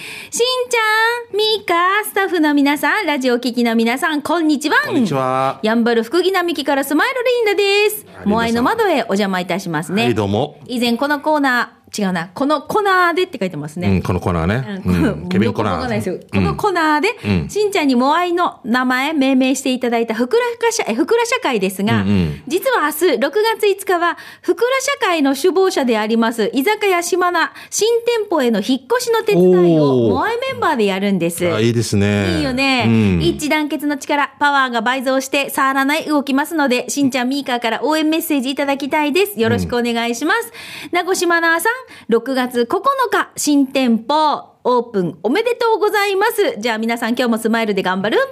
[0.77, 4.77] ゃん、みーか、スタッフの皆さん、ラジオ聞きの皆さん、こんにちは。
[4.87, 5.61] こんにちは。
[5.63, 8.27] やんばる福木並木からスマイルリンダですあ。
[8.27, 10.05] モアイの窓へお邪魔いたしますね。
[10.05, 10.59] はい、どうも。
[10.67, 13.89] 以前このコーナー、違うな、このコーナーでって書いてますね。
[13.89, 14.83] うん、このコーナーね。
[14.85, 16.29] うん、ケビンコーナー。
[16.31, 31.47] このコーナーで、うんしんちゃんにモアイの名前、命名していただいたふくらか社、えふくら社会ですが、うんうん実は明日6月5日は、ふくら社会の首謀者であります、居酒屋島名、新店舗への引っ越しの手伝いを、モアイメンバーでやるんです。
[31.53, 32.39] あ、いいですね。
[32.39, 39.41] いいよね、うん一致団結の力、パワーが倍増して、触らない動きますので、しんちゃんミーカーから応援メッセージいただきたいです。
[39.41, 40.53] よろしくお願いします。
[40.93, 41.73] 名越島奈さん、
[42.09, 46.57] 6月9日、新店舗、オープンおめでとうございます。
[46.59, 48.27] じゃあ皆さん今日もスマイルで頑張るんば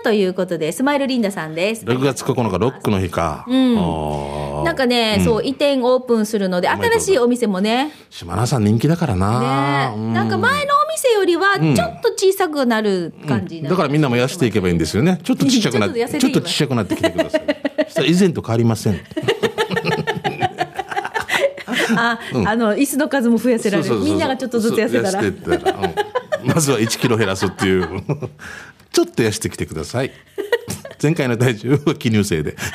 [0.00, 1.84] ーということで、スマイルリンダさんです。
[1.84, 3.44] 6月9日、ロックの日か。
[3.48, 3.74] うん
[4.64, 9.90] なんかね、そう、移転オープンするので、新しいお店もね、島田さん人気だからな。
[9.90, 15.20] ね、うんなんか前のお店よりは、ちょっと小さくなる感じなだからみんなも痩せていけばいいんですよね。
[15.22, 18.10] ちょっとちっちゃくなって、ちょっとちょっとちゃくなってきてください。
[18.10, 19.00] 以前と変わりません。
[21.96, 23.98] あ、あの、椅子の数も増やせられる。
[24.00, 25.20] みんながちょっとずつ痩せたら。
[25.20, 25.34] うん
[26.44, 27.88] まずは1キロ減らすっていう。
[28.92, 30.12] ちょっと痩せてきてください。
[31.02, 32.56] 前回の体重は記入生で。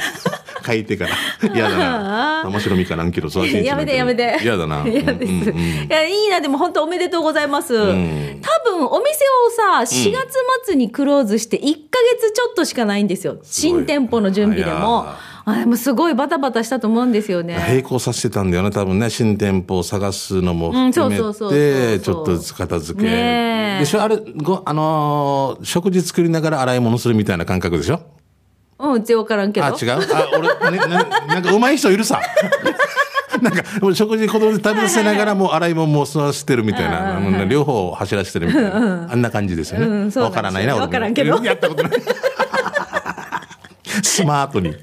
[0.66, 1.16] 書いてから。
[1.54, 2.44] 嫌だな。
[2.46, 4.40] 面白みか何キロ育てやめてやめて。
[4.42, 4.84] 嫌だな。
[4.88, 5.32] 嫌です。
[5.32, 7.78] うんうんうんいや、いいな、でも本当おめでとうございます。
[7.78, 11.68] 多ん分、お店をさ、4月末にクローズして1ヶ
[12.18, 13.38] 月ちょっとしかないんですよ。
[13.44, 15.08] 新店舗の準備でも
[15.46, 15.52] あ。
[15.52, 17.58] あでもすごいバタバタしたと思うんですよね。
[17.68, 19.10] 並行させてたんだよね多分ね。
[19.10, 23.06] 新店舗を探すのも含めてちょっとずつ片付け。
[23.06, 23.80] ねえ。
[23.80, 28.02] でしょあれごあのー食事作りながら洗い物するみたいな感覚でしょ？
[28.80, 29.66] うん、うちわからんけど。
[29.66, 29.92] あ違う？
[29.94, 32.20] あ俺なななんかうまい人いるさ。
[33.42, 39.86] なんかもう食事子供で食べさせながらもう洗い物も吸わせてるみたいな、あの両方走らせてるみたいな、あんな感じですよね。
[39.88, 40.30] わなんですよ。
[40.30, 40.86] からないな、俺も。
[40.86, 41.44] わからんけど。
[41.44, 41.92] やったことない。
[44.02, 44.74] スマートに。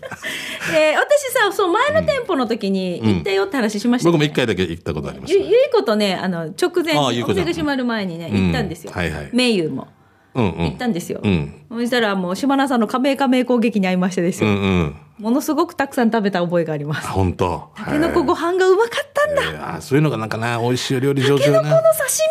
[0.72, 5.40] えー私さ、そう、前の店舗の時に行ったよって話しましたよね僕も一回だけ行ったことありますゆ。
[5.40, 8.92] ゆいことね、あの、直前、お店が閉まる前にね、うん行ったんですよ。
[8.94, 9.88] はいはい名優も。
[10.34, 10.64] うんうん。
[10.66, 11.20] 行ったんですよ。
[11.22, 11.52] うん。
[11.70, 14.50] そしたらもう、島名さんの加盟加盟攻撃に遭いましてですよ。
[14.50, 14.96] うんうん。
[15.18, 17.08] ものすごくたくさん食べた覚えがあります。
[17.08, 17.70] 本当。
[17.74, 19.42] たけのこご飯がうまかったんだ。
[19.42, 21.70] えーあそういうのがなんかな、美味しいお料理上手たけのこの。
[21.72, 21.82] 刺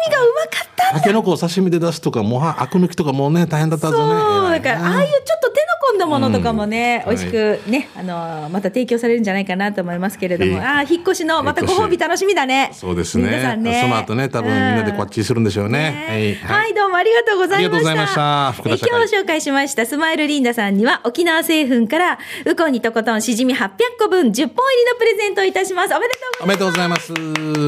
[0.07, 0.93] 身がうまかった。
[0.93, 4.13] たけのこを刺身で出すとか、もうは、アク抜きとかもうね、大変だったぞね。
[4.19, 5.59] そう、だから、ああいうちょっと手
[5.91, 12.71] のんだものとかもね、うん美味しくね、あの、また提供されるんじゃないかなと思いますけれども、ええああ、引っ越しのまたご褒美楽しみだね。
[12.73, 13.25] そうですね。
[13.25, 13.81] 皆さんね。
[13.81, 15.79] その後ね、多分みんなでこっちするんでしょうね。
[15.79, 17.59] ねはい、どうもありがとうございました。
[17.59, 25.93] ありがとうございました今日紹介しましたスマイルリンダさんには沖縄製粉からウコンにとことんしじみ800個分10本入りのプレゼントをいたします。
[25.93, 27.13] おめでとうございます。
[27.13, 27.59] おめでとうございま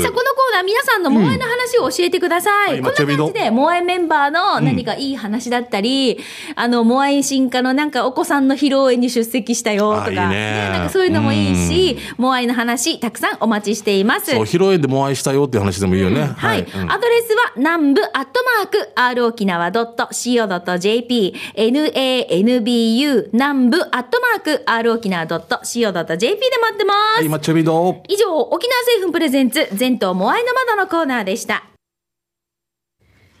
[0.00, 0.02] す。
[0.02, 2.78] さあ、このコーナー、皆さんの萌えの話を教えてください。
[2.78, 6.18] うんこんな感じで、萌えメンバーの何かいい話だったり、
[6.54, 7.16] あの、萌え
[7.46, 14.32] 進化のなんかお子さんの披露宴に出席したよとか、ねなんかそういうのもいいし、萌えの話、たくさんお待ちしています。
[14.32, 16.24] そう、披露宴でもお会いしたよっていう話でもいいよね。
[16.24, 16.62] はい。
[16.62, 27.20] アドレスは、南部アットマーク、r 沖縄 .co.jp、nanbu 南部アットマーク、r 沖縄 .co.jp で待ってます。
[27.20, 28.02] はい、抹茶ビド。
[28.08, 31.64] 以上、沖縄製粉プレゼンツ、全島モアイの窓のコーナーでした。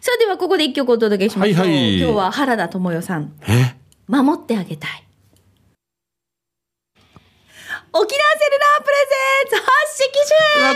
[0.06, 1.58] さあ、ではここで一曲お届けしましょう。
[1.58, 3.74] はいはい今日は原田智代さん、え
[4.08, 5.06] 守ってあげたい。
[7.92, 10.12] 沖縄セルラープレゼンツ発式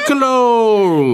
[0.07, 0.27] 集この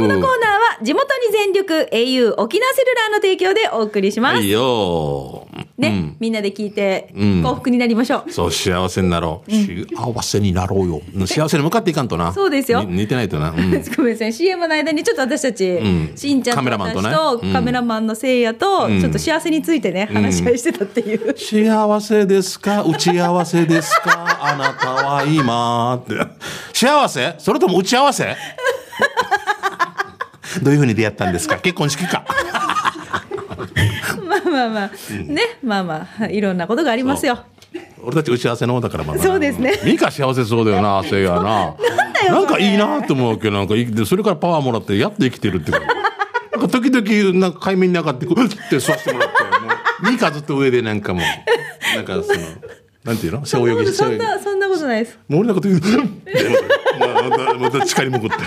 [0.07, 4.37] ーコーナーは地元に全力 au 沖縄セルラーの提供でお送りします。
[4.37, 5.66] はいよー。
[5.79, 8.33] ね、うんみんなで聞いてうん幸福になりましょう。
[8.33, 9.51] そう、幸せになろう。
[9.51, 11.03] 幸せになろうよ。
[11.27, 12.33] 幸せに向かっていかんとな。
[12.33, 13.51] そうですよに似てないとな。
[13.51, 21.35] うん ごめんなさい CM の間にちょっと私たち、んしんちゃんとカメラマンとね私とうんカメラマンのせいやと、んちょっと幸せについてね、話し合いしてたっていう。
[21.37, 22.83] 幸せですか？
[22.83, 24.39] 打ち合わせですか？
[24.41, 26.15] あなたは今って。
[26.73, 27.35] 幸せ？
[27.39, 28.35] それとも打ち合わせ？
[30.63, 31.57] どういうふうに出会ったんですか？
[31.59, 32.25] 結婚式か。
[34.57, 37.39] まあまあまあ、ね、まあまあ、いろんなことがありますよ。
[38.03, 41.43] 俺たち打ち合わせの方だからまだなそうですねミカ幸せそうだよな、 せいやな。
[41.43, 41.77] なん
[42.13, 43.75] だよなんかいいなと思うけど、なんか
[44.07, 45.73] それからパワーもらって、やっと生きてるって。
[45.73, 52.39] なんか時々、なんか海面に上がって、こうって吸わせてもらって、ミカずっと上でなんかもう、なんかその、
[53.05, 53.45] なんていうの？
[53.45, 53.93] 背泳ぎ。
[53.93, 55.19] そんな、そんなことないです。
[55.29, 56.05] もう俺なんか時々、
[56.99, 58.45] まあ、また、また力に向くって。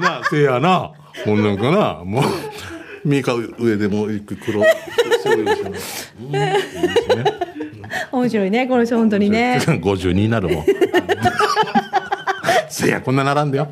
[0.00, 0.92] なあ、せいやな。
[1.26, 2.24] もうなんかな、もう、
[3.04, 4.62] ミカ上でもう一個黒、
[5.22, 6.58] 背泳ぎしてますうんいいで
[7.02, 7.24] すね。
[8.12, 9.58] 面白いね、この人本当にね。
[9.64, 10.64] 52になるもん。
[12.68, 13.68] せや、こんな並んでよ。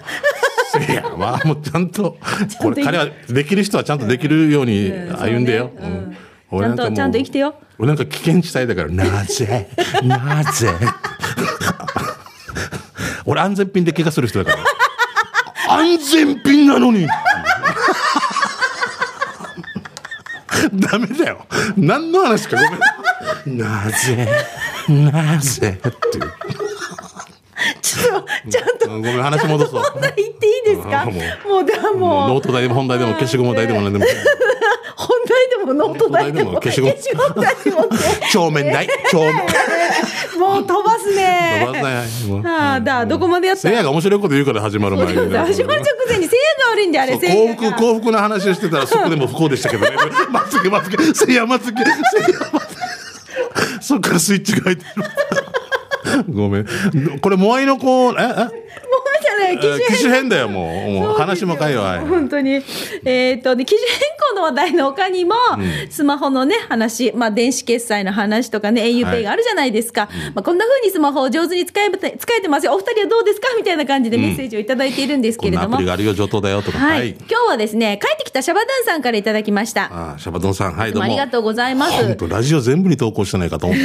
[0.86, 2.18] せや、まあ、もうちゃんと、
[2.60, 5.70] これ、彼は、できる人はちゃんとできるように歩んでよ。
[6.50, 7.54] ちゃんとちゃんと生きてよ。
[7.78, 9.68] 俺なんか危険地帯だから、なぜ？
[10.02, 10.68] なぜ？
[13.24, 14.64] 俺安全ピンで怪我する人だから。
[15.74, 17.06] 安全ピンなのに
[20.74, 21.46] ダメだよ。
[21.76, 22.62] 何の話かご
[23.46, 23.58] めん。
[23.58, 24.28] なぜ？
[24.88, 25.78] なぜ？
[25.78, 26.32] っていう。
[27.82, 29.82] ちょっと、ちゃんと、ごめん、話戻そう。
[30.00, 31.02] 言っていいですか？
[31.02, 31.18] あもも
[31.58, 34.04] うう、だ、もうもう、ノート代でも本題でも消しゴム代でも何でも。
[34.96, 36.94] 本題でもノート代でも、消しゴム
[37.42, 37.88] 代でもね
[38.32, 39.34] 帳 面代帳面。
[40.38, 41.64] もう飛ばすね。
[41.66, 43.62] 飛ばさないもうああ、だ、どこまでやった？
[43.62, 45.12] せいやが面白いこと言うから始まる前に。
[45.36, 47.62] 始まる直前にせいやが悪いんで、あれ、幸せいやが。
[47.70, 49.96] 福幸福な話をしてたらそこでも不幸でしたけどね。
[50.30, 52.76] まつげまつげせいやまつげせいやまつげ。
[53.80, 56.24] そっからスイッチが入ってる。
[56.32, 56.66] ごめん。
[57.20, 58.14] これモアイの子ええ？
[58.16, 58.44] もう
[59.20, 61.76] じゃない、機種変だよもうもう話もかい。
[61.76, 62.62] 本当に。
[63.04, 63.98] えっ、と、で、機種変
[64.28, 65.34] 更の話題の他にも、
[65.90, 70.08] スマホのね、話、まあ、電子決済の話とかね、auPay があるじゃないですか。
[70.34, 72.74] まあ、こんな風にスマホを上手に使えて、使えてますよ。
[72.74, 75.76] お二人はどうですかみたいな感じでメッセージをいただいているんですけれども。
[75.76, 76.78] アプリがあるよ上等だよとか。
[76.78, 79.84] はい、今日はですね、帰ってきたシャバドゥンさんからいただきました。
[79.84, 81.04] ああシャバドンさんはいどうも。
[81.04, 83.78] ありがとうございます本当ラジオ全部に投稿してないかと思う。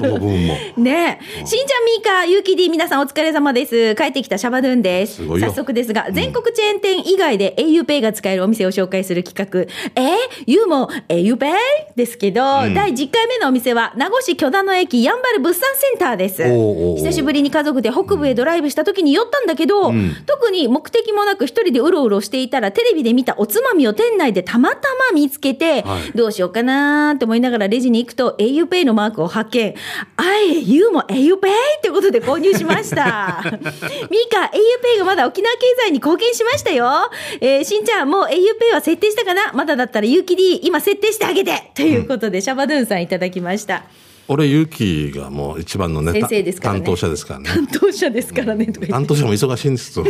[0.00, 0.54] この部分も。
[0.76, 1.46] ねえ。
[1.46, 3.94] しんちゃん、みーか、ゆうき D、皆さんお疲れ様です。
[3.94, 5.16] 帰ってきたシャバドゥンです。
[5.16, 9.66] す早速ですが、全国チェーン店以外で auPay が使えるお店を紹介する企画。
[9.94, 11.54] えー、ゆうも auPay?
[11.94, 16.42] ですけど、第10回目のお店は、名護市許田の駅やんばる物産センターです。
[16.44, 19.92] 久しぶりに家族で北部へドライブした時に寄ったんだけど、
[20.26, 29.74] 特に目的もなく一人でうろうろしていたら、テレビで見たおつまみを店内でたまたま見つけて、はいどうしようかなーって思いながらレジに行くと auPay のマークを発見。
[30.16, 33.40] あえ、ユーも auPay ってことで購入しました。
[33.44, 37.10] ミーカ、auPay がまだ沖縄経済に貢献しましたよ。
[37.40, 39.52] えーしんちゃん、もう auPay は設定したかな？
[39.52, 43.84] まだだったら有機 D 今設定してあげてということで、シャバドゥンさんいただきました。
[44.28, 47.46] 俺ゆうきがもう一番のね先生ですからね担当者ですからね。
[47.48, 48.92] 担当者ですからね、とか言って。
[48.92, 50.04] 担当者も忙しいんですよ。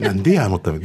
[0.00, 0.84] なんでやあのために。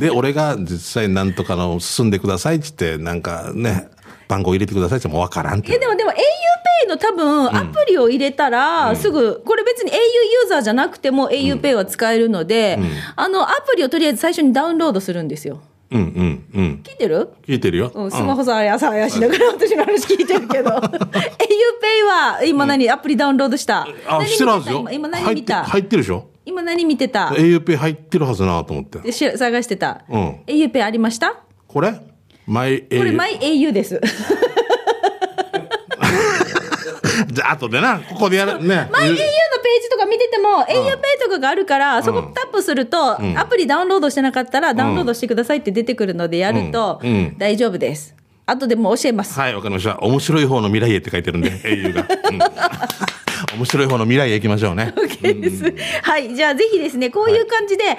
[0.00, 3.88] で、俺が実際なんとかの進んでくださいって言って、なんかね、
[4.26, 5.78] 番号入れてくださいって言ってもわからんっていや。
[5.78, 12.80] でもでも auPay の多分アプリを入れたら、すぐ、これ別に au ユーザーじゃなくても auPay は使えるので、
[13.14, 15.62] あのアプリをとりあえず最初にダウンロードするんですよ。
[15.92, 16.80] うんうんうん。
[16.82, 17.28] 聞いてる？
[17.46, 17.92] 聞いてるよ。
[17.94, 20.70] うん、スマホさ、あやさあやしながら私の話聞いてるけど。
[20.80, 20.80] auPay
[22.08, 23.82] は、今何、アプリダウンロードした？
[24.06, 24.78] あ、何してるはずよ。
[24.80, 25.64] 今今何見た？
[25.64, 26.28] 入ってるでしょ？
[26.44, 28.98] 今何見てた ?auPay 入ってるはずなと思って。
[28.98, 30.02] でし探してた。
[30.08, 31.42] うん auPay ありました？
[31.68, 31.94] これ？
[32.46, 33.14] マイこれ、au。
[33.16, 34.00] マイ au です。
[37.30, 38.62] じゃあ、後でな、ここでやる。
[38.66, 38.88] ね。
[38.92, 39.16] マイ au の
[40.12, 47.00] 見てても、auPay とかがあるから、そこタップすると、アプリダウンロードしてなかったら、ダウンロードしてくださいって出てくるので、やると
[47.38, 48.14] 大丈夫です。
[48.44, 49.38] 後でもう教えます。
[49.38, 49.98] はい、わかりました。
[50.00, 52.06] 面白い方の未来へって書いてるんで、au が。
[52.30, 52.38] うん
[53.56, 54.94] 面白い方の未来へ行きましょうね。
[54.98, 55.64] OK です。
[56.02, 56.34] はい。
[56.34, 57.96] じゃあぜひですね、こういう感じで、皆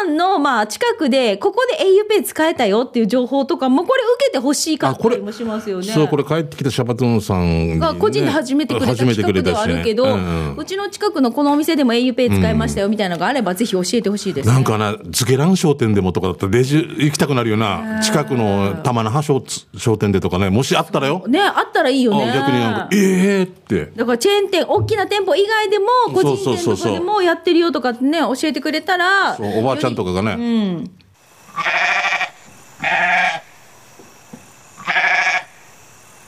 [0.00, 5.84] さんの、まあ、近くで、ここで auPay 使えたよっていう情報とかも、これ受けてほしいかったりもしますよね。
[5.92, 14.52] そう、これ帰ってきたシャバトゥーンさんにね、が個人で始めてくれた企画ではあるけど、うんうんうちの近くのこのお店でも auPay 使いましたよみたいなのがあれば、ぜひ教えてほしいです、ね。
[14.54, 18.00] なんかな、ズケラン商店でもとかだったら、レジ行きたくなるよな。
[18.02, 19.42] 近くの玉那覇商
[19.76, 21.24] 商店でとかね、もしあったらよ。
[21.26, 22.30] ね、あったらいいよね。
[22.30, 23.92] あ逆になんか、ええって。
[23.96, 30.36] だからチェーン店、大きな店舗以外でも、個人店とかでもやってるよとかってね、教えてくれたら、そうおばあちゃんとかがね。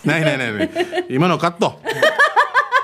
[0.05, 0.71] ないないないない。
[1.09, 1.81] 今のカット。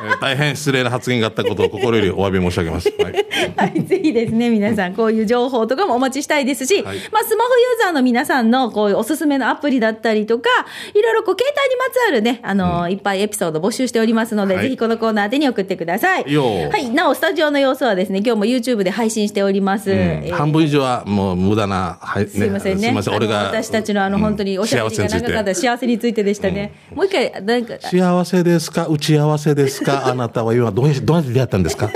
[0.02, 2.88] えー大変失礼な発言があったことを心よりお詫び申し上げます。
[2.98, 3.26] はい。
[3.56, 10.48] はい、ぜひですね、皆さん、こういう情報とかもお待ちしたいですし、はいまあ、スマホユーザーの皆さんの、こういうおすすめのアプリだったりとか、
[10.94, 16.24] いろいろこう、携帯にまつわるね、あのいっぱいエピソード募集しておりますので、はいぜひこのコーナーでに送ってください。
[16.24, 19.90] はい、なお、スタジオの様子はですね、今日も YouTube で配信しております。
[19.90, 22.88] えー半分以上はもう無駄な、はい、すいませんね。
[22.88, 23.44] すいません、俺が。
[23.44, 26.72] 私たちのあの、本当におしゃべりが長かった幸せについてでしたね。
[26.94, 28.86] もう一回、なんか、幸せですか？
[28.86, 29.89] 打ち合わせですか？
[29.90, 31.88] あなたは今どうやどうやって出会ったんですか？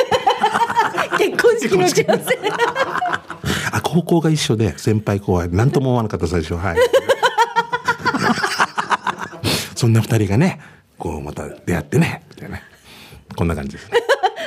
[1.18, 2.38] 結婚式の打ち合わせ。
[3.72, 6.78] あ高校が一緒で先輩後輩何とも思わなかった最初はい。
[9.74, 10.60] そんな二人がね
[10.98, 12.60] こうまた出会ってねみたいな。
[13.36, 13.98] こんな感じですね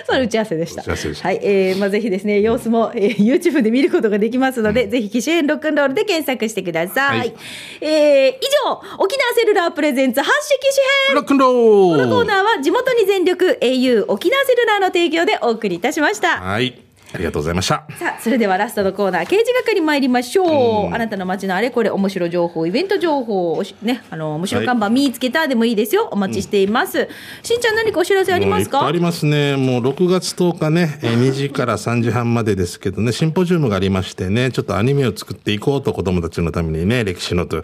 [0.08, 0.84] それ打ち合わせでした。
[0.84, 7.20] はい、えー、まあぜひですね、様子も、えー、YouTube で見ることができますので、ぜひ機種編ロックンロールで検索してください。
[7.20, 7.36] はい
[7.82, 11.16] えー、以上、沖縄セルラープレゼンツ発式機種編。
[11.16, 16.40] ロックンロこのコールーナーは地元に全力 au 沖縄セルラーの提供でお送りいたしました。
[16.40, 20.94] はいありがとうございましたさあ、それではラストのコーナー、刑事係参りましょう。
[20.94, 26.10] あなたの街のあれこれ、面白情報、イベント情報、ね、あの、面白看板見つけたでもいいですよ。
[26.12, 27.08] お待ちしています。
[27.44, 28.86] しんちゃん何かお知らせありますか？
[28.86, 29.56] ありますね。
[29.56, 37.62] もう6月10日ね、えー 2時から3時半までですけどね、シンポジウムがありましてね、ちょっとアニメを作っていこうと子供たちのためにね、歴史のと、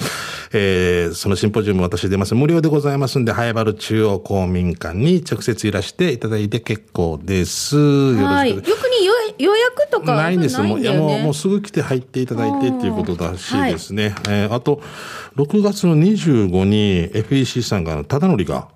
[0.53, 2.33] えーそのシンポジウム私出ます。
[2.33, 7.75] 無料でございますんで、早原中央公民館に直接いらしていただいて結構です。
[7.75, 8.23] よろしく。
[8.25, 8.53] はい。
[8.55, 9.05] 逆に
[9.39, 10.57] 予予約とかないんです。
[10.57, 14.15] よねもう、もうすぐ来て入っていただいてっていうことだしですね。
[14.29, 14.81] えーあと、
[15.35, 18.67] 6月の25に FEC さんが、ただのりが、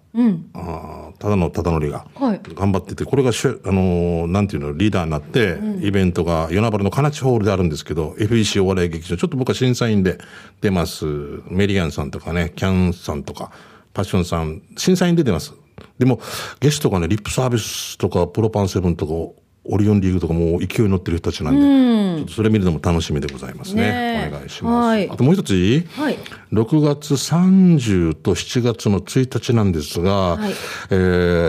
[0.54, 10.18] あーただのただのりが、はい頑張ってて、これがしゅ、あのーなんていうの、リーダーになって、イベントが、与那原の金地ホールであるんですけど、FEC お笑い劇場、ちょっと僕は審査員で
[10.62, 11.06] 出ます。
[11.50, 13.52] メリアンさんとかね、キャンさんとか、
[13.94, 15.54] パッションさん、審査員で出ます。
[16.00, 16.20] でも、
[16.60, 23.82] ゲストがね、リップサービスとか、プロパンセブンとか、オリオンリーグとかもう勢いに乗ってる人たちなんで、ちょっとそれ見るのも楽しみでございますね。
[23.84, 24.88] ねえお願いします。
[24.88, 26.18] はいあともう一つはい。
[26.52, 30.52] 6月30と7月の1日なんですが、はい
[30.90, 30.96] え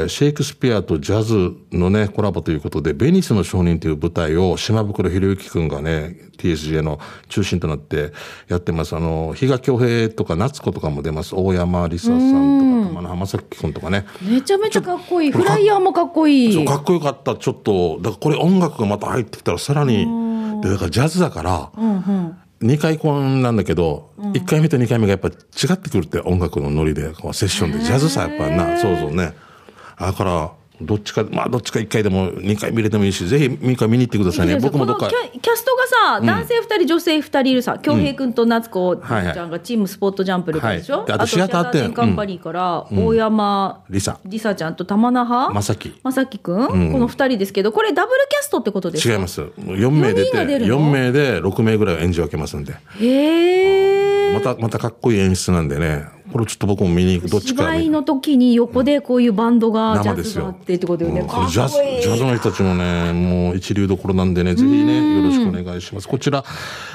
[0.06, 8.12] ーシェイクスピアとジャズのね、コラボということで、ベニスの証人という舞台を島袋博之くんがね、TSJ の中心となって
[8.48, 8.96] やってます。
[8.96, 11.34] あの、比嘉恭平とか夏子とかも出ます。
[11.34, 14.06] 大山理沙さんとか、玉野浜崎くんとかね。
[14.22, 15.30] めちゃめちゃかっこいい。
[15.30, 16.64] フライヤーもかっこいい。
[16.64, 17.36] かっこよかった。
[17.36, 20.06] ちょっと、だからこれ音楽がまた入ってきたらさらに、
[20.62, 21.70] で、だからジャズだから、
[22.60, 29.34] 2回公演なんだけど、1回目と2回目がやっぱ違ってくるって音楽のノリで、こうセッションで、ジャズさやっぱな、そうそうね。
[29.98, 34.58] だから、どっちか、まあどっちか1回でも2回見れてもいいし、ぜひ3回見に行ってくださいね。
[34.60, 35.08] 僕もどっか。
[35.08, 35.86] キャストが
[36.20, 41.06] さ、男性2人、女性2人いるさ、恭平君と夏子ちはいはいゃんがチームスポットジャンプルでしょ、はい。
[41.06, 44.18] であとシアター店シカンパニーから、大山リサ。
[44.24, 45.92] りさちゃんと玉那覇まさき。
[46.02, 49.14] まさきくん、この2人ですけど、これダブルキャストってことですか？
[49.14, 49.40] 違います。
[49.40, 52.74] 4名出て、四人が出るの？4名で6名ぐらいを演じ分けますんで。
[53.00, 54.34] へえ。
[54.34, 57.28] また、またかっこいい演出なんでね、これちょっと僕も見に行く。
[57.28, 57.78] どっちかね。
[57.78, 61.20] 芝居の時に横でこういうバンドが、ジャズがあってってことよね。
[61.20, 66.08] うんこれジャズ、ジャズの人たちもね、もう一流どころなんでね、ぜひね、よろしくお願いします。
[66.08, 66.44] こちら、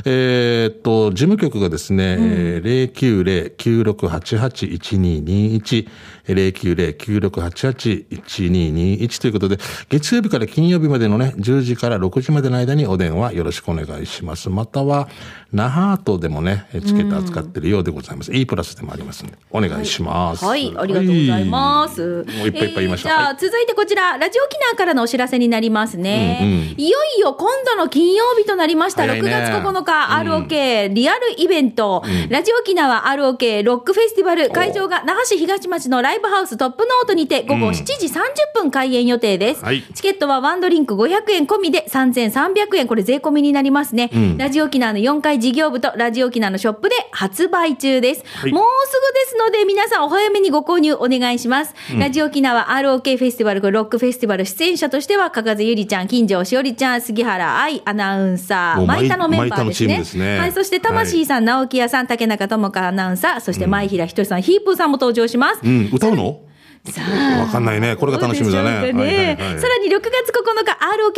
[0.05, 5.87] えーっと、事務局がですね、えー090-9688-1221、
[6.27, 9.57] 090-9688-1221ということで、
[9.89, 14.49] 月曜日から金曜日までのね、10時から6時までの間にお電話よろしくお願いします。
[14.49, 15.09] または、
[15.51, 18.33] 那覇ートでもね、チケット扱ってるようでございます。
[18.33, 20.45] E プラスでもありますんで、お願いします。
[20.45, 22.25] はい、ありがとうございます。
[22.37, 23.09] もういっぱいいっぱい言いました。
[23.09, 26.39] えーじゃあ、はい続いてこちら、ラジオ沖縄からのお知らせになりますね。
[26.41, 29.03] うんうんいよいよ今度の金曜日となりました。
[29.03, 38.21] 6ね月9日、ROK リアルイベント、ラジオ沖縄 ROK ロックフェスティバル、会場が那覇市東町のライブハウストップノートにて午後7時30
[38.55, 39.63] 分開演予定です。
[39.63, 44.09] はいチケットはワンドリンク500円込みで3300円、これ税込みになりますね。
[44.37, 48.23] ラジオ沖縄の4階事業部とラジオ沖縄のショップで発売中です。
[48.47, 51.73] いもうすぐですので、皆さんお早めにご購入お願いします。
[51.97, 59.97] ラジオ沖縄 ROK フェスティバル、これロックフェスティバル出演者としては、かかずゆりちゃん、金城しおりちゃん、杉原愛アナウンサー、もうマイタのメンバーですね。
[59.97, 65.59] ですねはい、そして魂さん、直木屋さん、竹中智香アナウンサー、そして前平ひとりさん、ヒープーさんも登場します。
[65.63, 66.39] うん、歌うの？
[66.85, 67.95] わかんないね。
[67.95, 68.91] これが楽しみだね。
[68.91, 70.73] ねはいはいはいさらに6月9日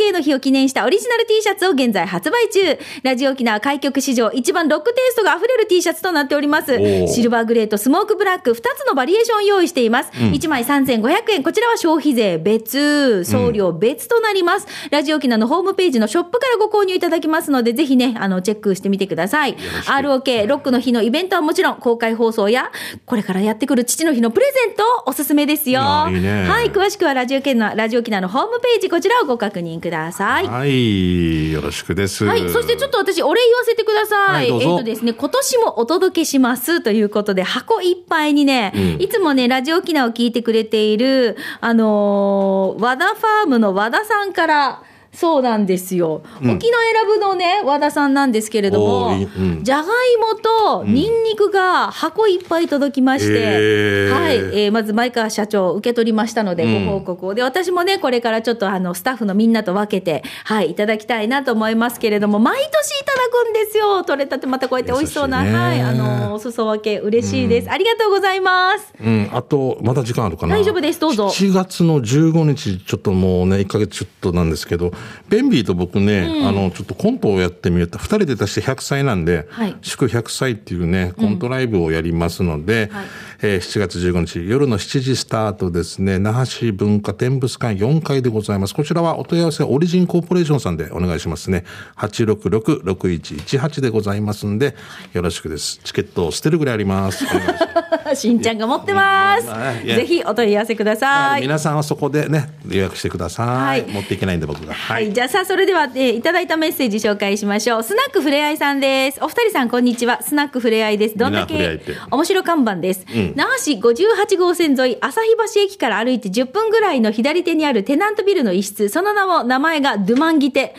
[0.08, 2.78] ROK の日を記念したオリジナル T シャツを現在発売中。
[3.02, 7.08] ラジオ沖縄開局史上一番ロックテイストが溢れる T シャツとなっておりますー。
[7.08, 10.12] シルバーグレーとスモークブラック2つのバリエーションを用意しています。
[10.12, 11.42] 1枚3500円。
[11.42, 14.68] こちらは消費税別、送料別となります。
[14.92, 19.56] ラジオ沖縄のホームページのショップからご購入いただきますので、ぜひね、あの、チェックしてみてください。
[19.56, 22.70] ROK ロックの日のイベントはもちろん公開放送や、
[23.04, 25.80] これからやってくる父の日のプレゼントおすすめですよ。
[25.82, 30.46] あいいねはい、詳しくはラジオ県の、ラジオ沖縄のホームページ、こちらをご確認ください。
[30.46, 32.24] はい、よろしくです。
[32.24, 32.48] はい。
[32.50, 34.50] そしてちょっと私、お礼言わせてください。
[34.50, 44.82] はいえっ、とですね、今年もお届けしますということで、箱いっぱいにね、いつもね、ラジオ沖縄を聞いてくれている、あのー和田ファームの和田さんから、
[45.16, 46.22] そうなんですよ。
[46.42, 49.16] 沖永良部のね、和田さんなんですけれども
[49.62, 49.86] じゃがい
[50.18, 57.34] もとニンニクが箱いっぱい届きまして、へーはい、えーまず前川社長受け取りましたので、うんご報告を。
[57.34, 62.70] で、私もね、これからちょっとあの、スタッフのみんなと分けて、はい、いただきたいなと思いますけれども、毎年い
[63.04, 64.04] ただくんですよ。
[64.04, 68.92] 取れたてまたこうやって美味しそうな、はい、あの、お裾分け嬉しいです、ありがとうございます。
[69.00, 70.56] うん、あと、まだ時間あるかな。
[70.56, 74.92] 大丈夫ですどうぞ7月の15日、ちょっともうね、1ヶ月ちょっとなんですけど、
[75.28, 79.76] ベンビーと僕ね、あの、ちょっとコントをやってみようと、2人で出して100歳なんで、はい。
[79.82, 83.06] 祝100歳っていうね、コントライブをやりますので、はい
[83.42, 88.74] えー7月15日、夜の7時スタートですね、那覇市文化展物館4階でございます。
[88.74, 91.64] こちらはお問い合わせはオリジンコーポレーションさんでお願いしますね。
[91.96, 94.74] 866-6118でございますんで、
[95.12, 95.80] よろしくです。
[95.84, 97.24] チケットを捨てるぐらいあります。
[97.24, 98.16] ます。
[98.20, 99.46] しんちゃんが持ってます。
[99.84, 101.42] ぜひお問い合わせください。
[101.42, 103.46] 皆さんはそこでね、予約してください。
[103.46, 104.72] はい持っていけないんで僕が。
[104.74, 105.12] ははい。
[105.12, 107.82] じゃあさあ、それでは、えーいただいたメッセージ紹介しましょう。
[107.82, 109.18] スナックふれあいさんです。
[109.20, 110.22] お二人さん、こんにちは。
[110.22, 111.16] スナックふれあいです。
[111.16, 111.80] どんだけ
[112.10, 113.00] 面白看板です。
[113.00, 118.88] ん那覇市58号線沿い、旭橋駅から歩いて10分ぐらいの左手にあるテナントビルの一室。
[118.88, 120.74] その名も、名前がドゥマンギテ。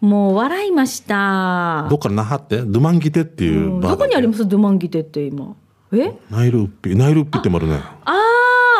[0.00, 1.86] もう笑いました。
[1.90, 2.56] どっから那覇って？
[2.62, 4.38] ドゥマンギテっていうバーどこにあります？
[4.38, 5.54] すドゥマンギテって今。
[5.92, 6.14] え？
[6.30, 7.80] ナイルウッピ、ナイルウッピってもあるね。
[8.04, 8.12] あ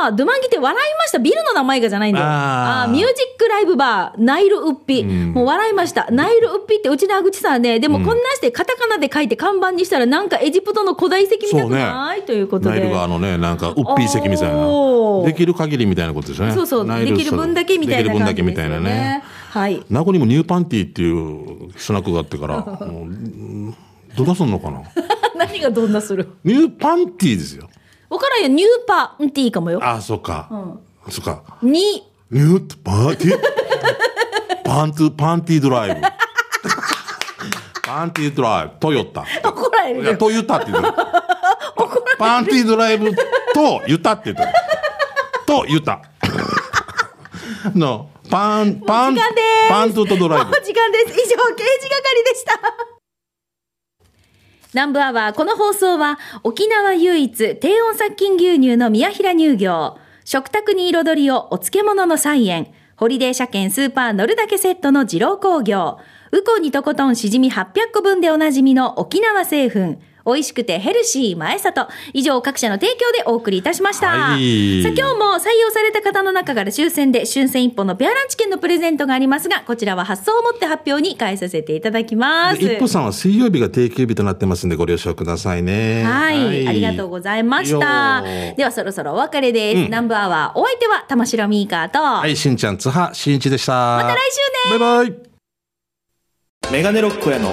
[0.09, 1.19] ー、ドゥマンギテ笑いました。
[1.19, 2.27] ビルの名前がじゃないんだよ。
[2.27, 5.05] あーあーミュージックライブバー、ナイルウッピ。
[5.05, 6.09] もう笑いました。
[6.11, 12.81] ナイルウッピってうちのあぐちさんね、でもこんなしてカタカナで書いて看板にしたらなんかエジプトの古代遺跡みたくない、ということで。
[12.81, 15.23] ナイル川のね、なんか、ウッピー石みたいな。
[15.25, 16.53] できる限りみたいなことですよね。
[16.55, 19.25] そうそう、できる分だけみたいなできる分だけみたいなよねね。。
[19.51, 19.83] はい。
[19.91, 22.57] 名護にもニューパンティっていうスナックがあってから、
[24.17, 24.83] どうだすんのかな？
[25.37, 26.29] 何がどんなする？
[26.45, 27.69] ニューパンティですよ。
[28.11, 28.49] わからんよ。
[28.49, 29.79] ニューパンティーかもよ。
[29.83, 30.49] ああ、そっか。
[31.09, 31.43] そっか。
[31.63, 33.41] に、ニューパンティ
[34.65, 36.01] パントゥ、パンティドライブ。
[37.83, 38.73] パンティドライブ。
[38.81, 39.25] トヨタ。
[39.45, 40.19] 怒られるいや、よ。
[40.19, 40.89] と言って言ってる。
[42.19, 43.15] パンティドライブ
[43.55, 44.49] と言ったって言ってる。
[45.47, 46.03] と言った。
[47.75, 49.69] の、パン、パン、時間です。
[49.69, 50.55] パントゥとドライブもう。
[50.65, 51.05] 時間です。
[51.07, 52.90] 以上、刑事係でした。
[54.73, 65.99] 南部アワー、この放送は、沖縄唯一、低温殺菌牛乳の宮平乳業、食卓に彩りをお漬物の菜園、ホリデー車検スーパー乗るだけセットの二郎工業、
[66.31, 70.01] ウコンにとことんしじみ800個分でおなじみの沖縄製粉、
[70.33, 71.89] 美味しくてヘルシー前里。
[72.13, 74.09] 以上各社の提供でお送りいたしました。
[74.09, 82.59] はいさあ今日も採用された方の中から抽選で春戦一本のペアランチ券のプレゼントがありますが、こちらは発送をもって発表に変えさせていただきます。
[82.61, 86.05] で一歩さんは水曜日が定休日となってますんでご了承くださいね。
[86.05, 88.23] はい、ありがとうございました。
[88.57, 89.83] ではそろそろお別れです。
[89.83, 93.73] 南部アワー、お相手は玉城ミーカーと、はい、しんちゃん、津波しんいちでした。
[93.73, 94.19] ままた来
[94.69, 95.31] 週ねバイバイ。
[96.73, 97.53] メガネロックへの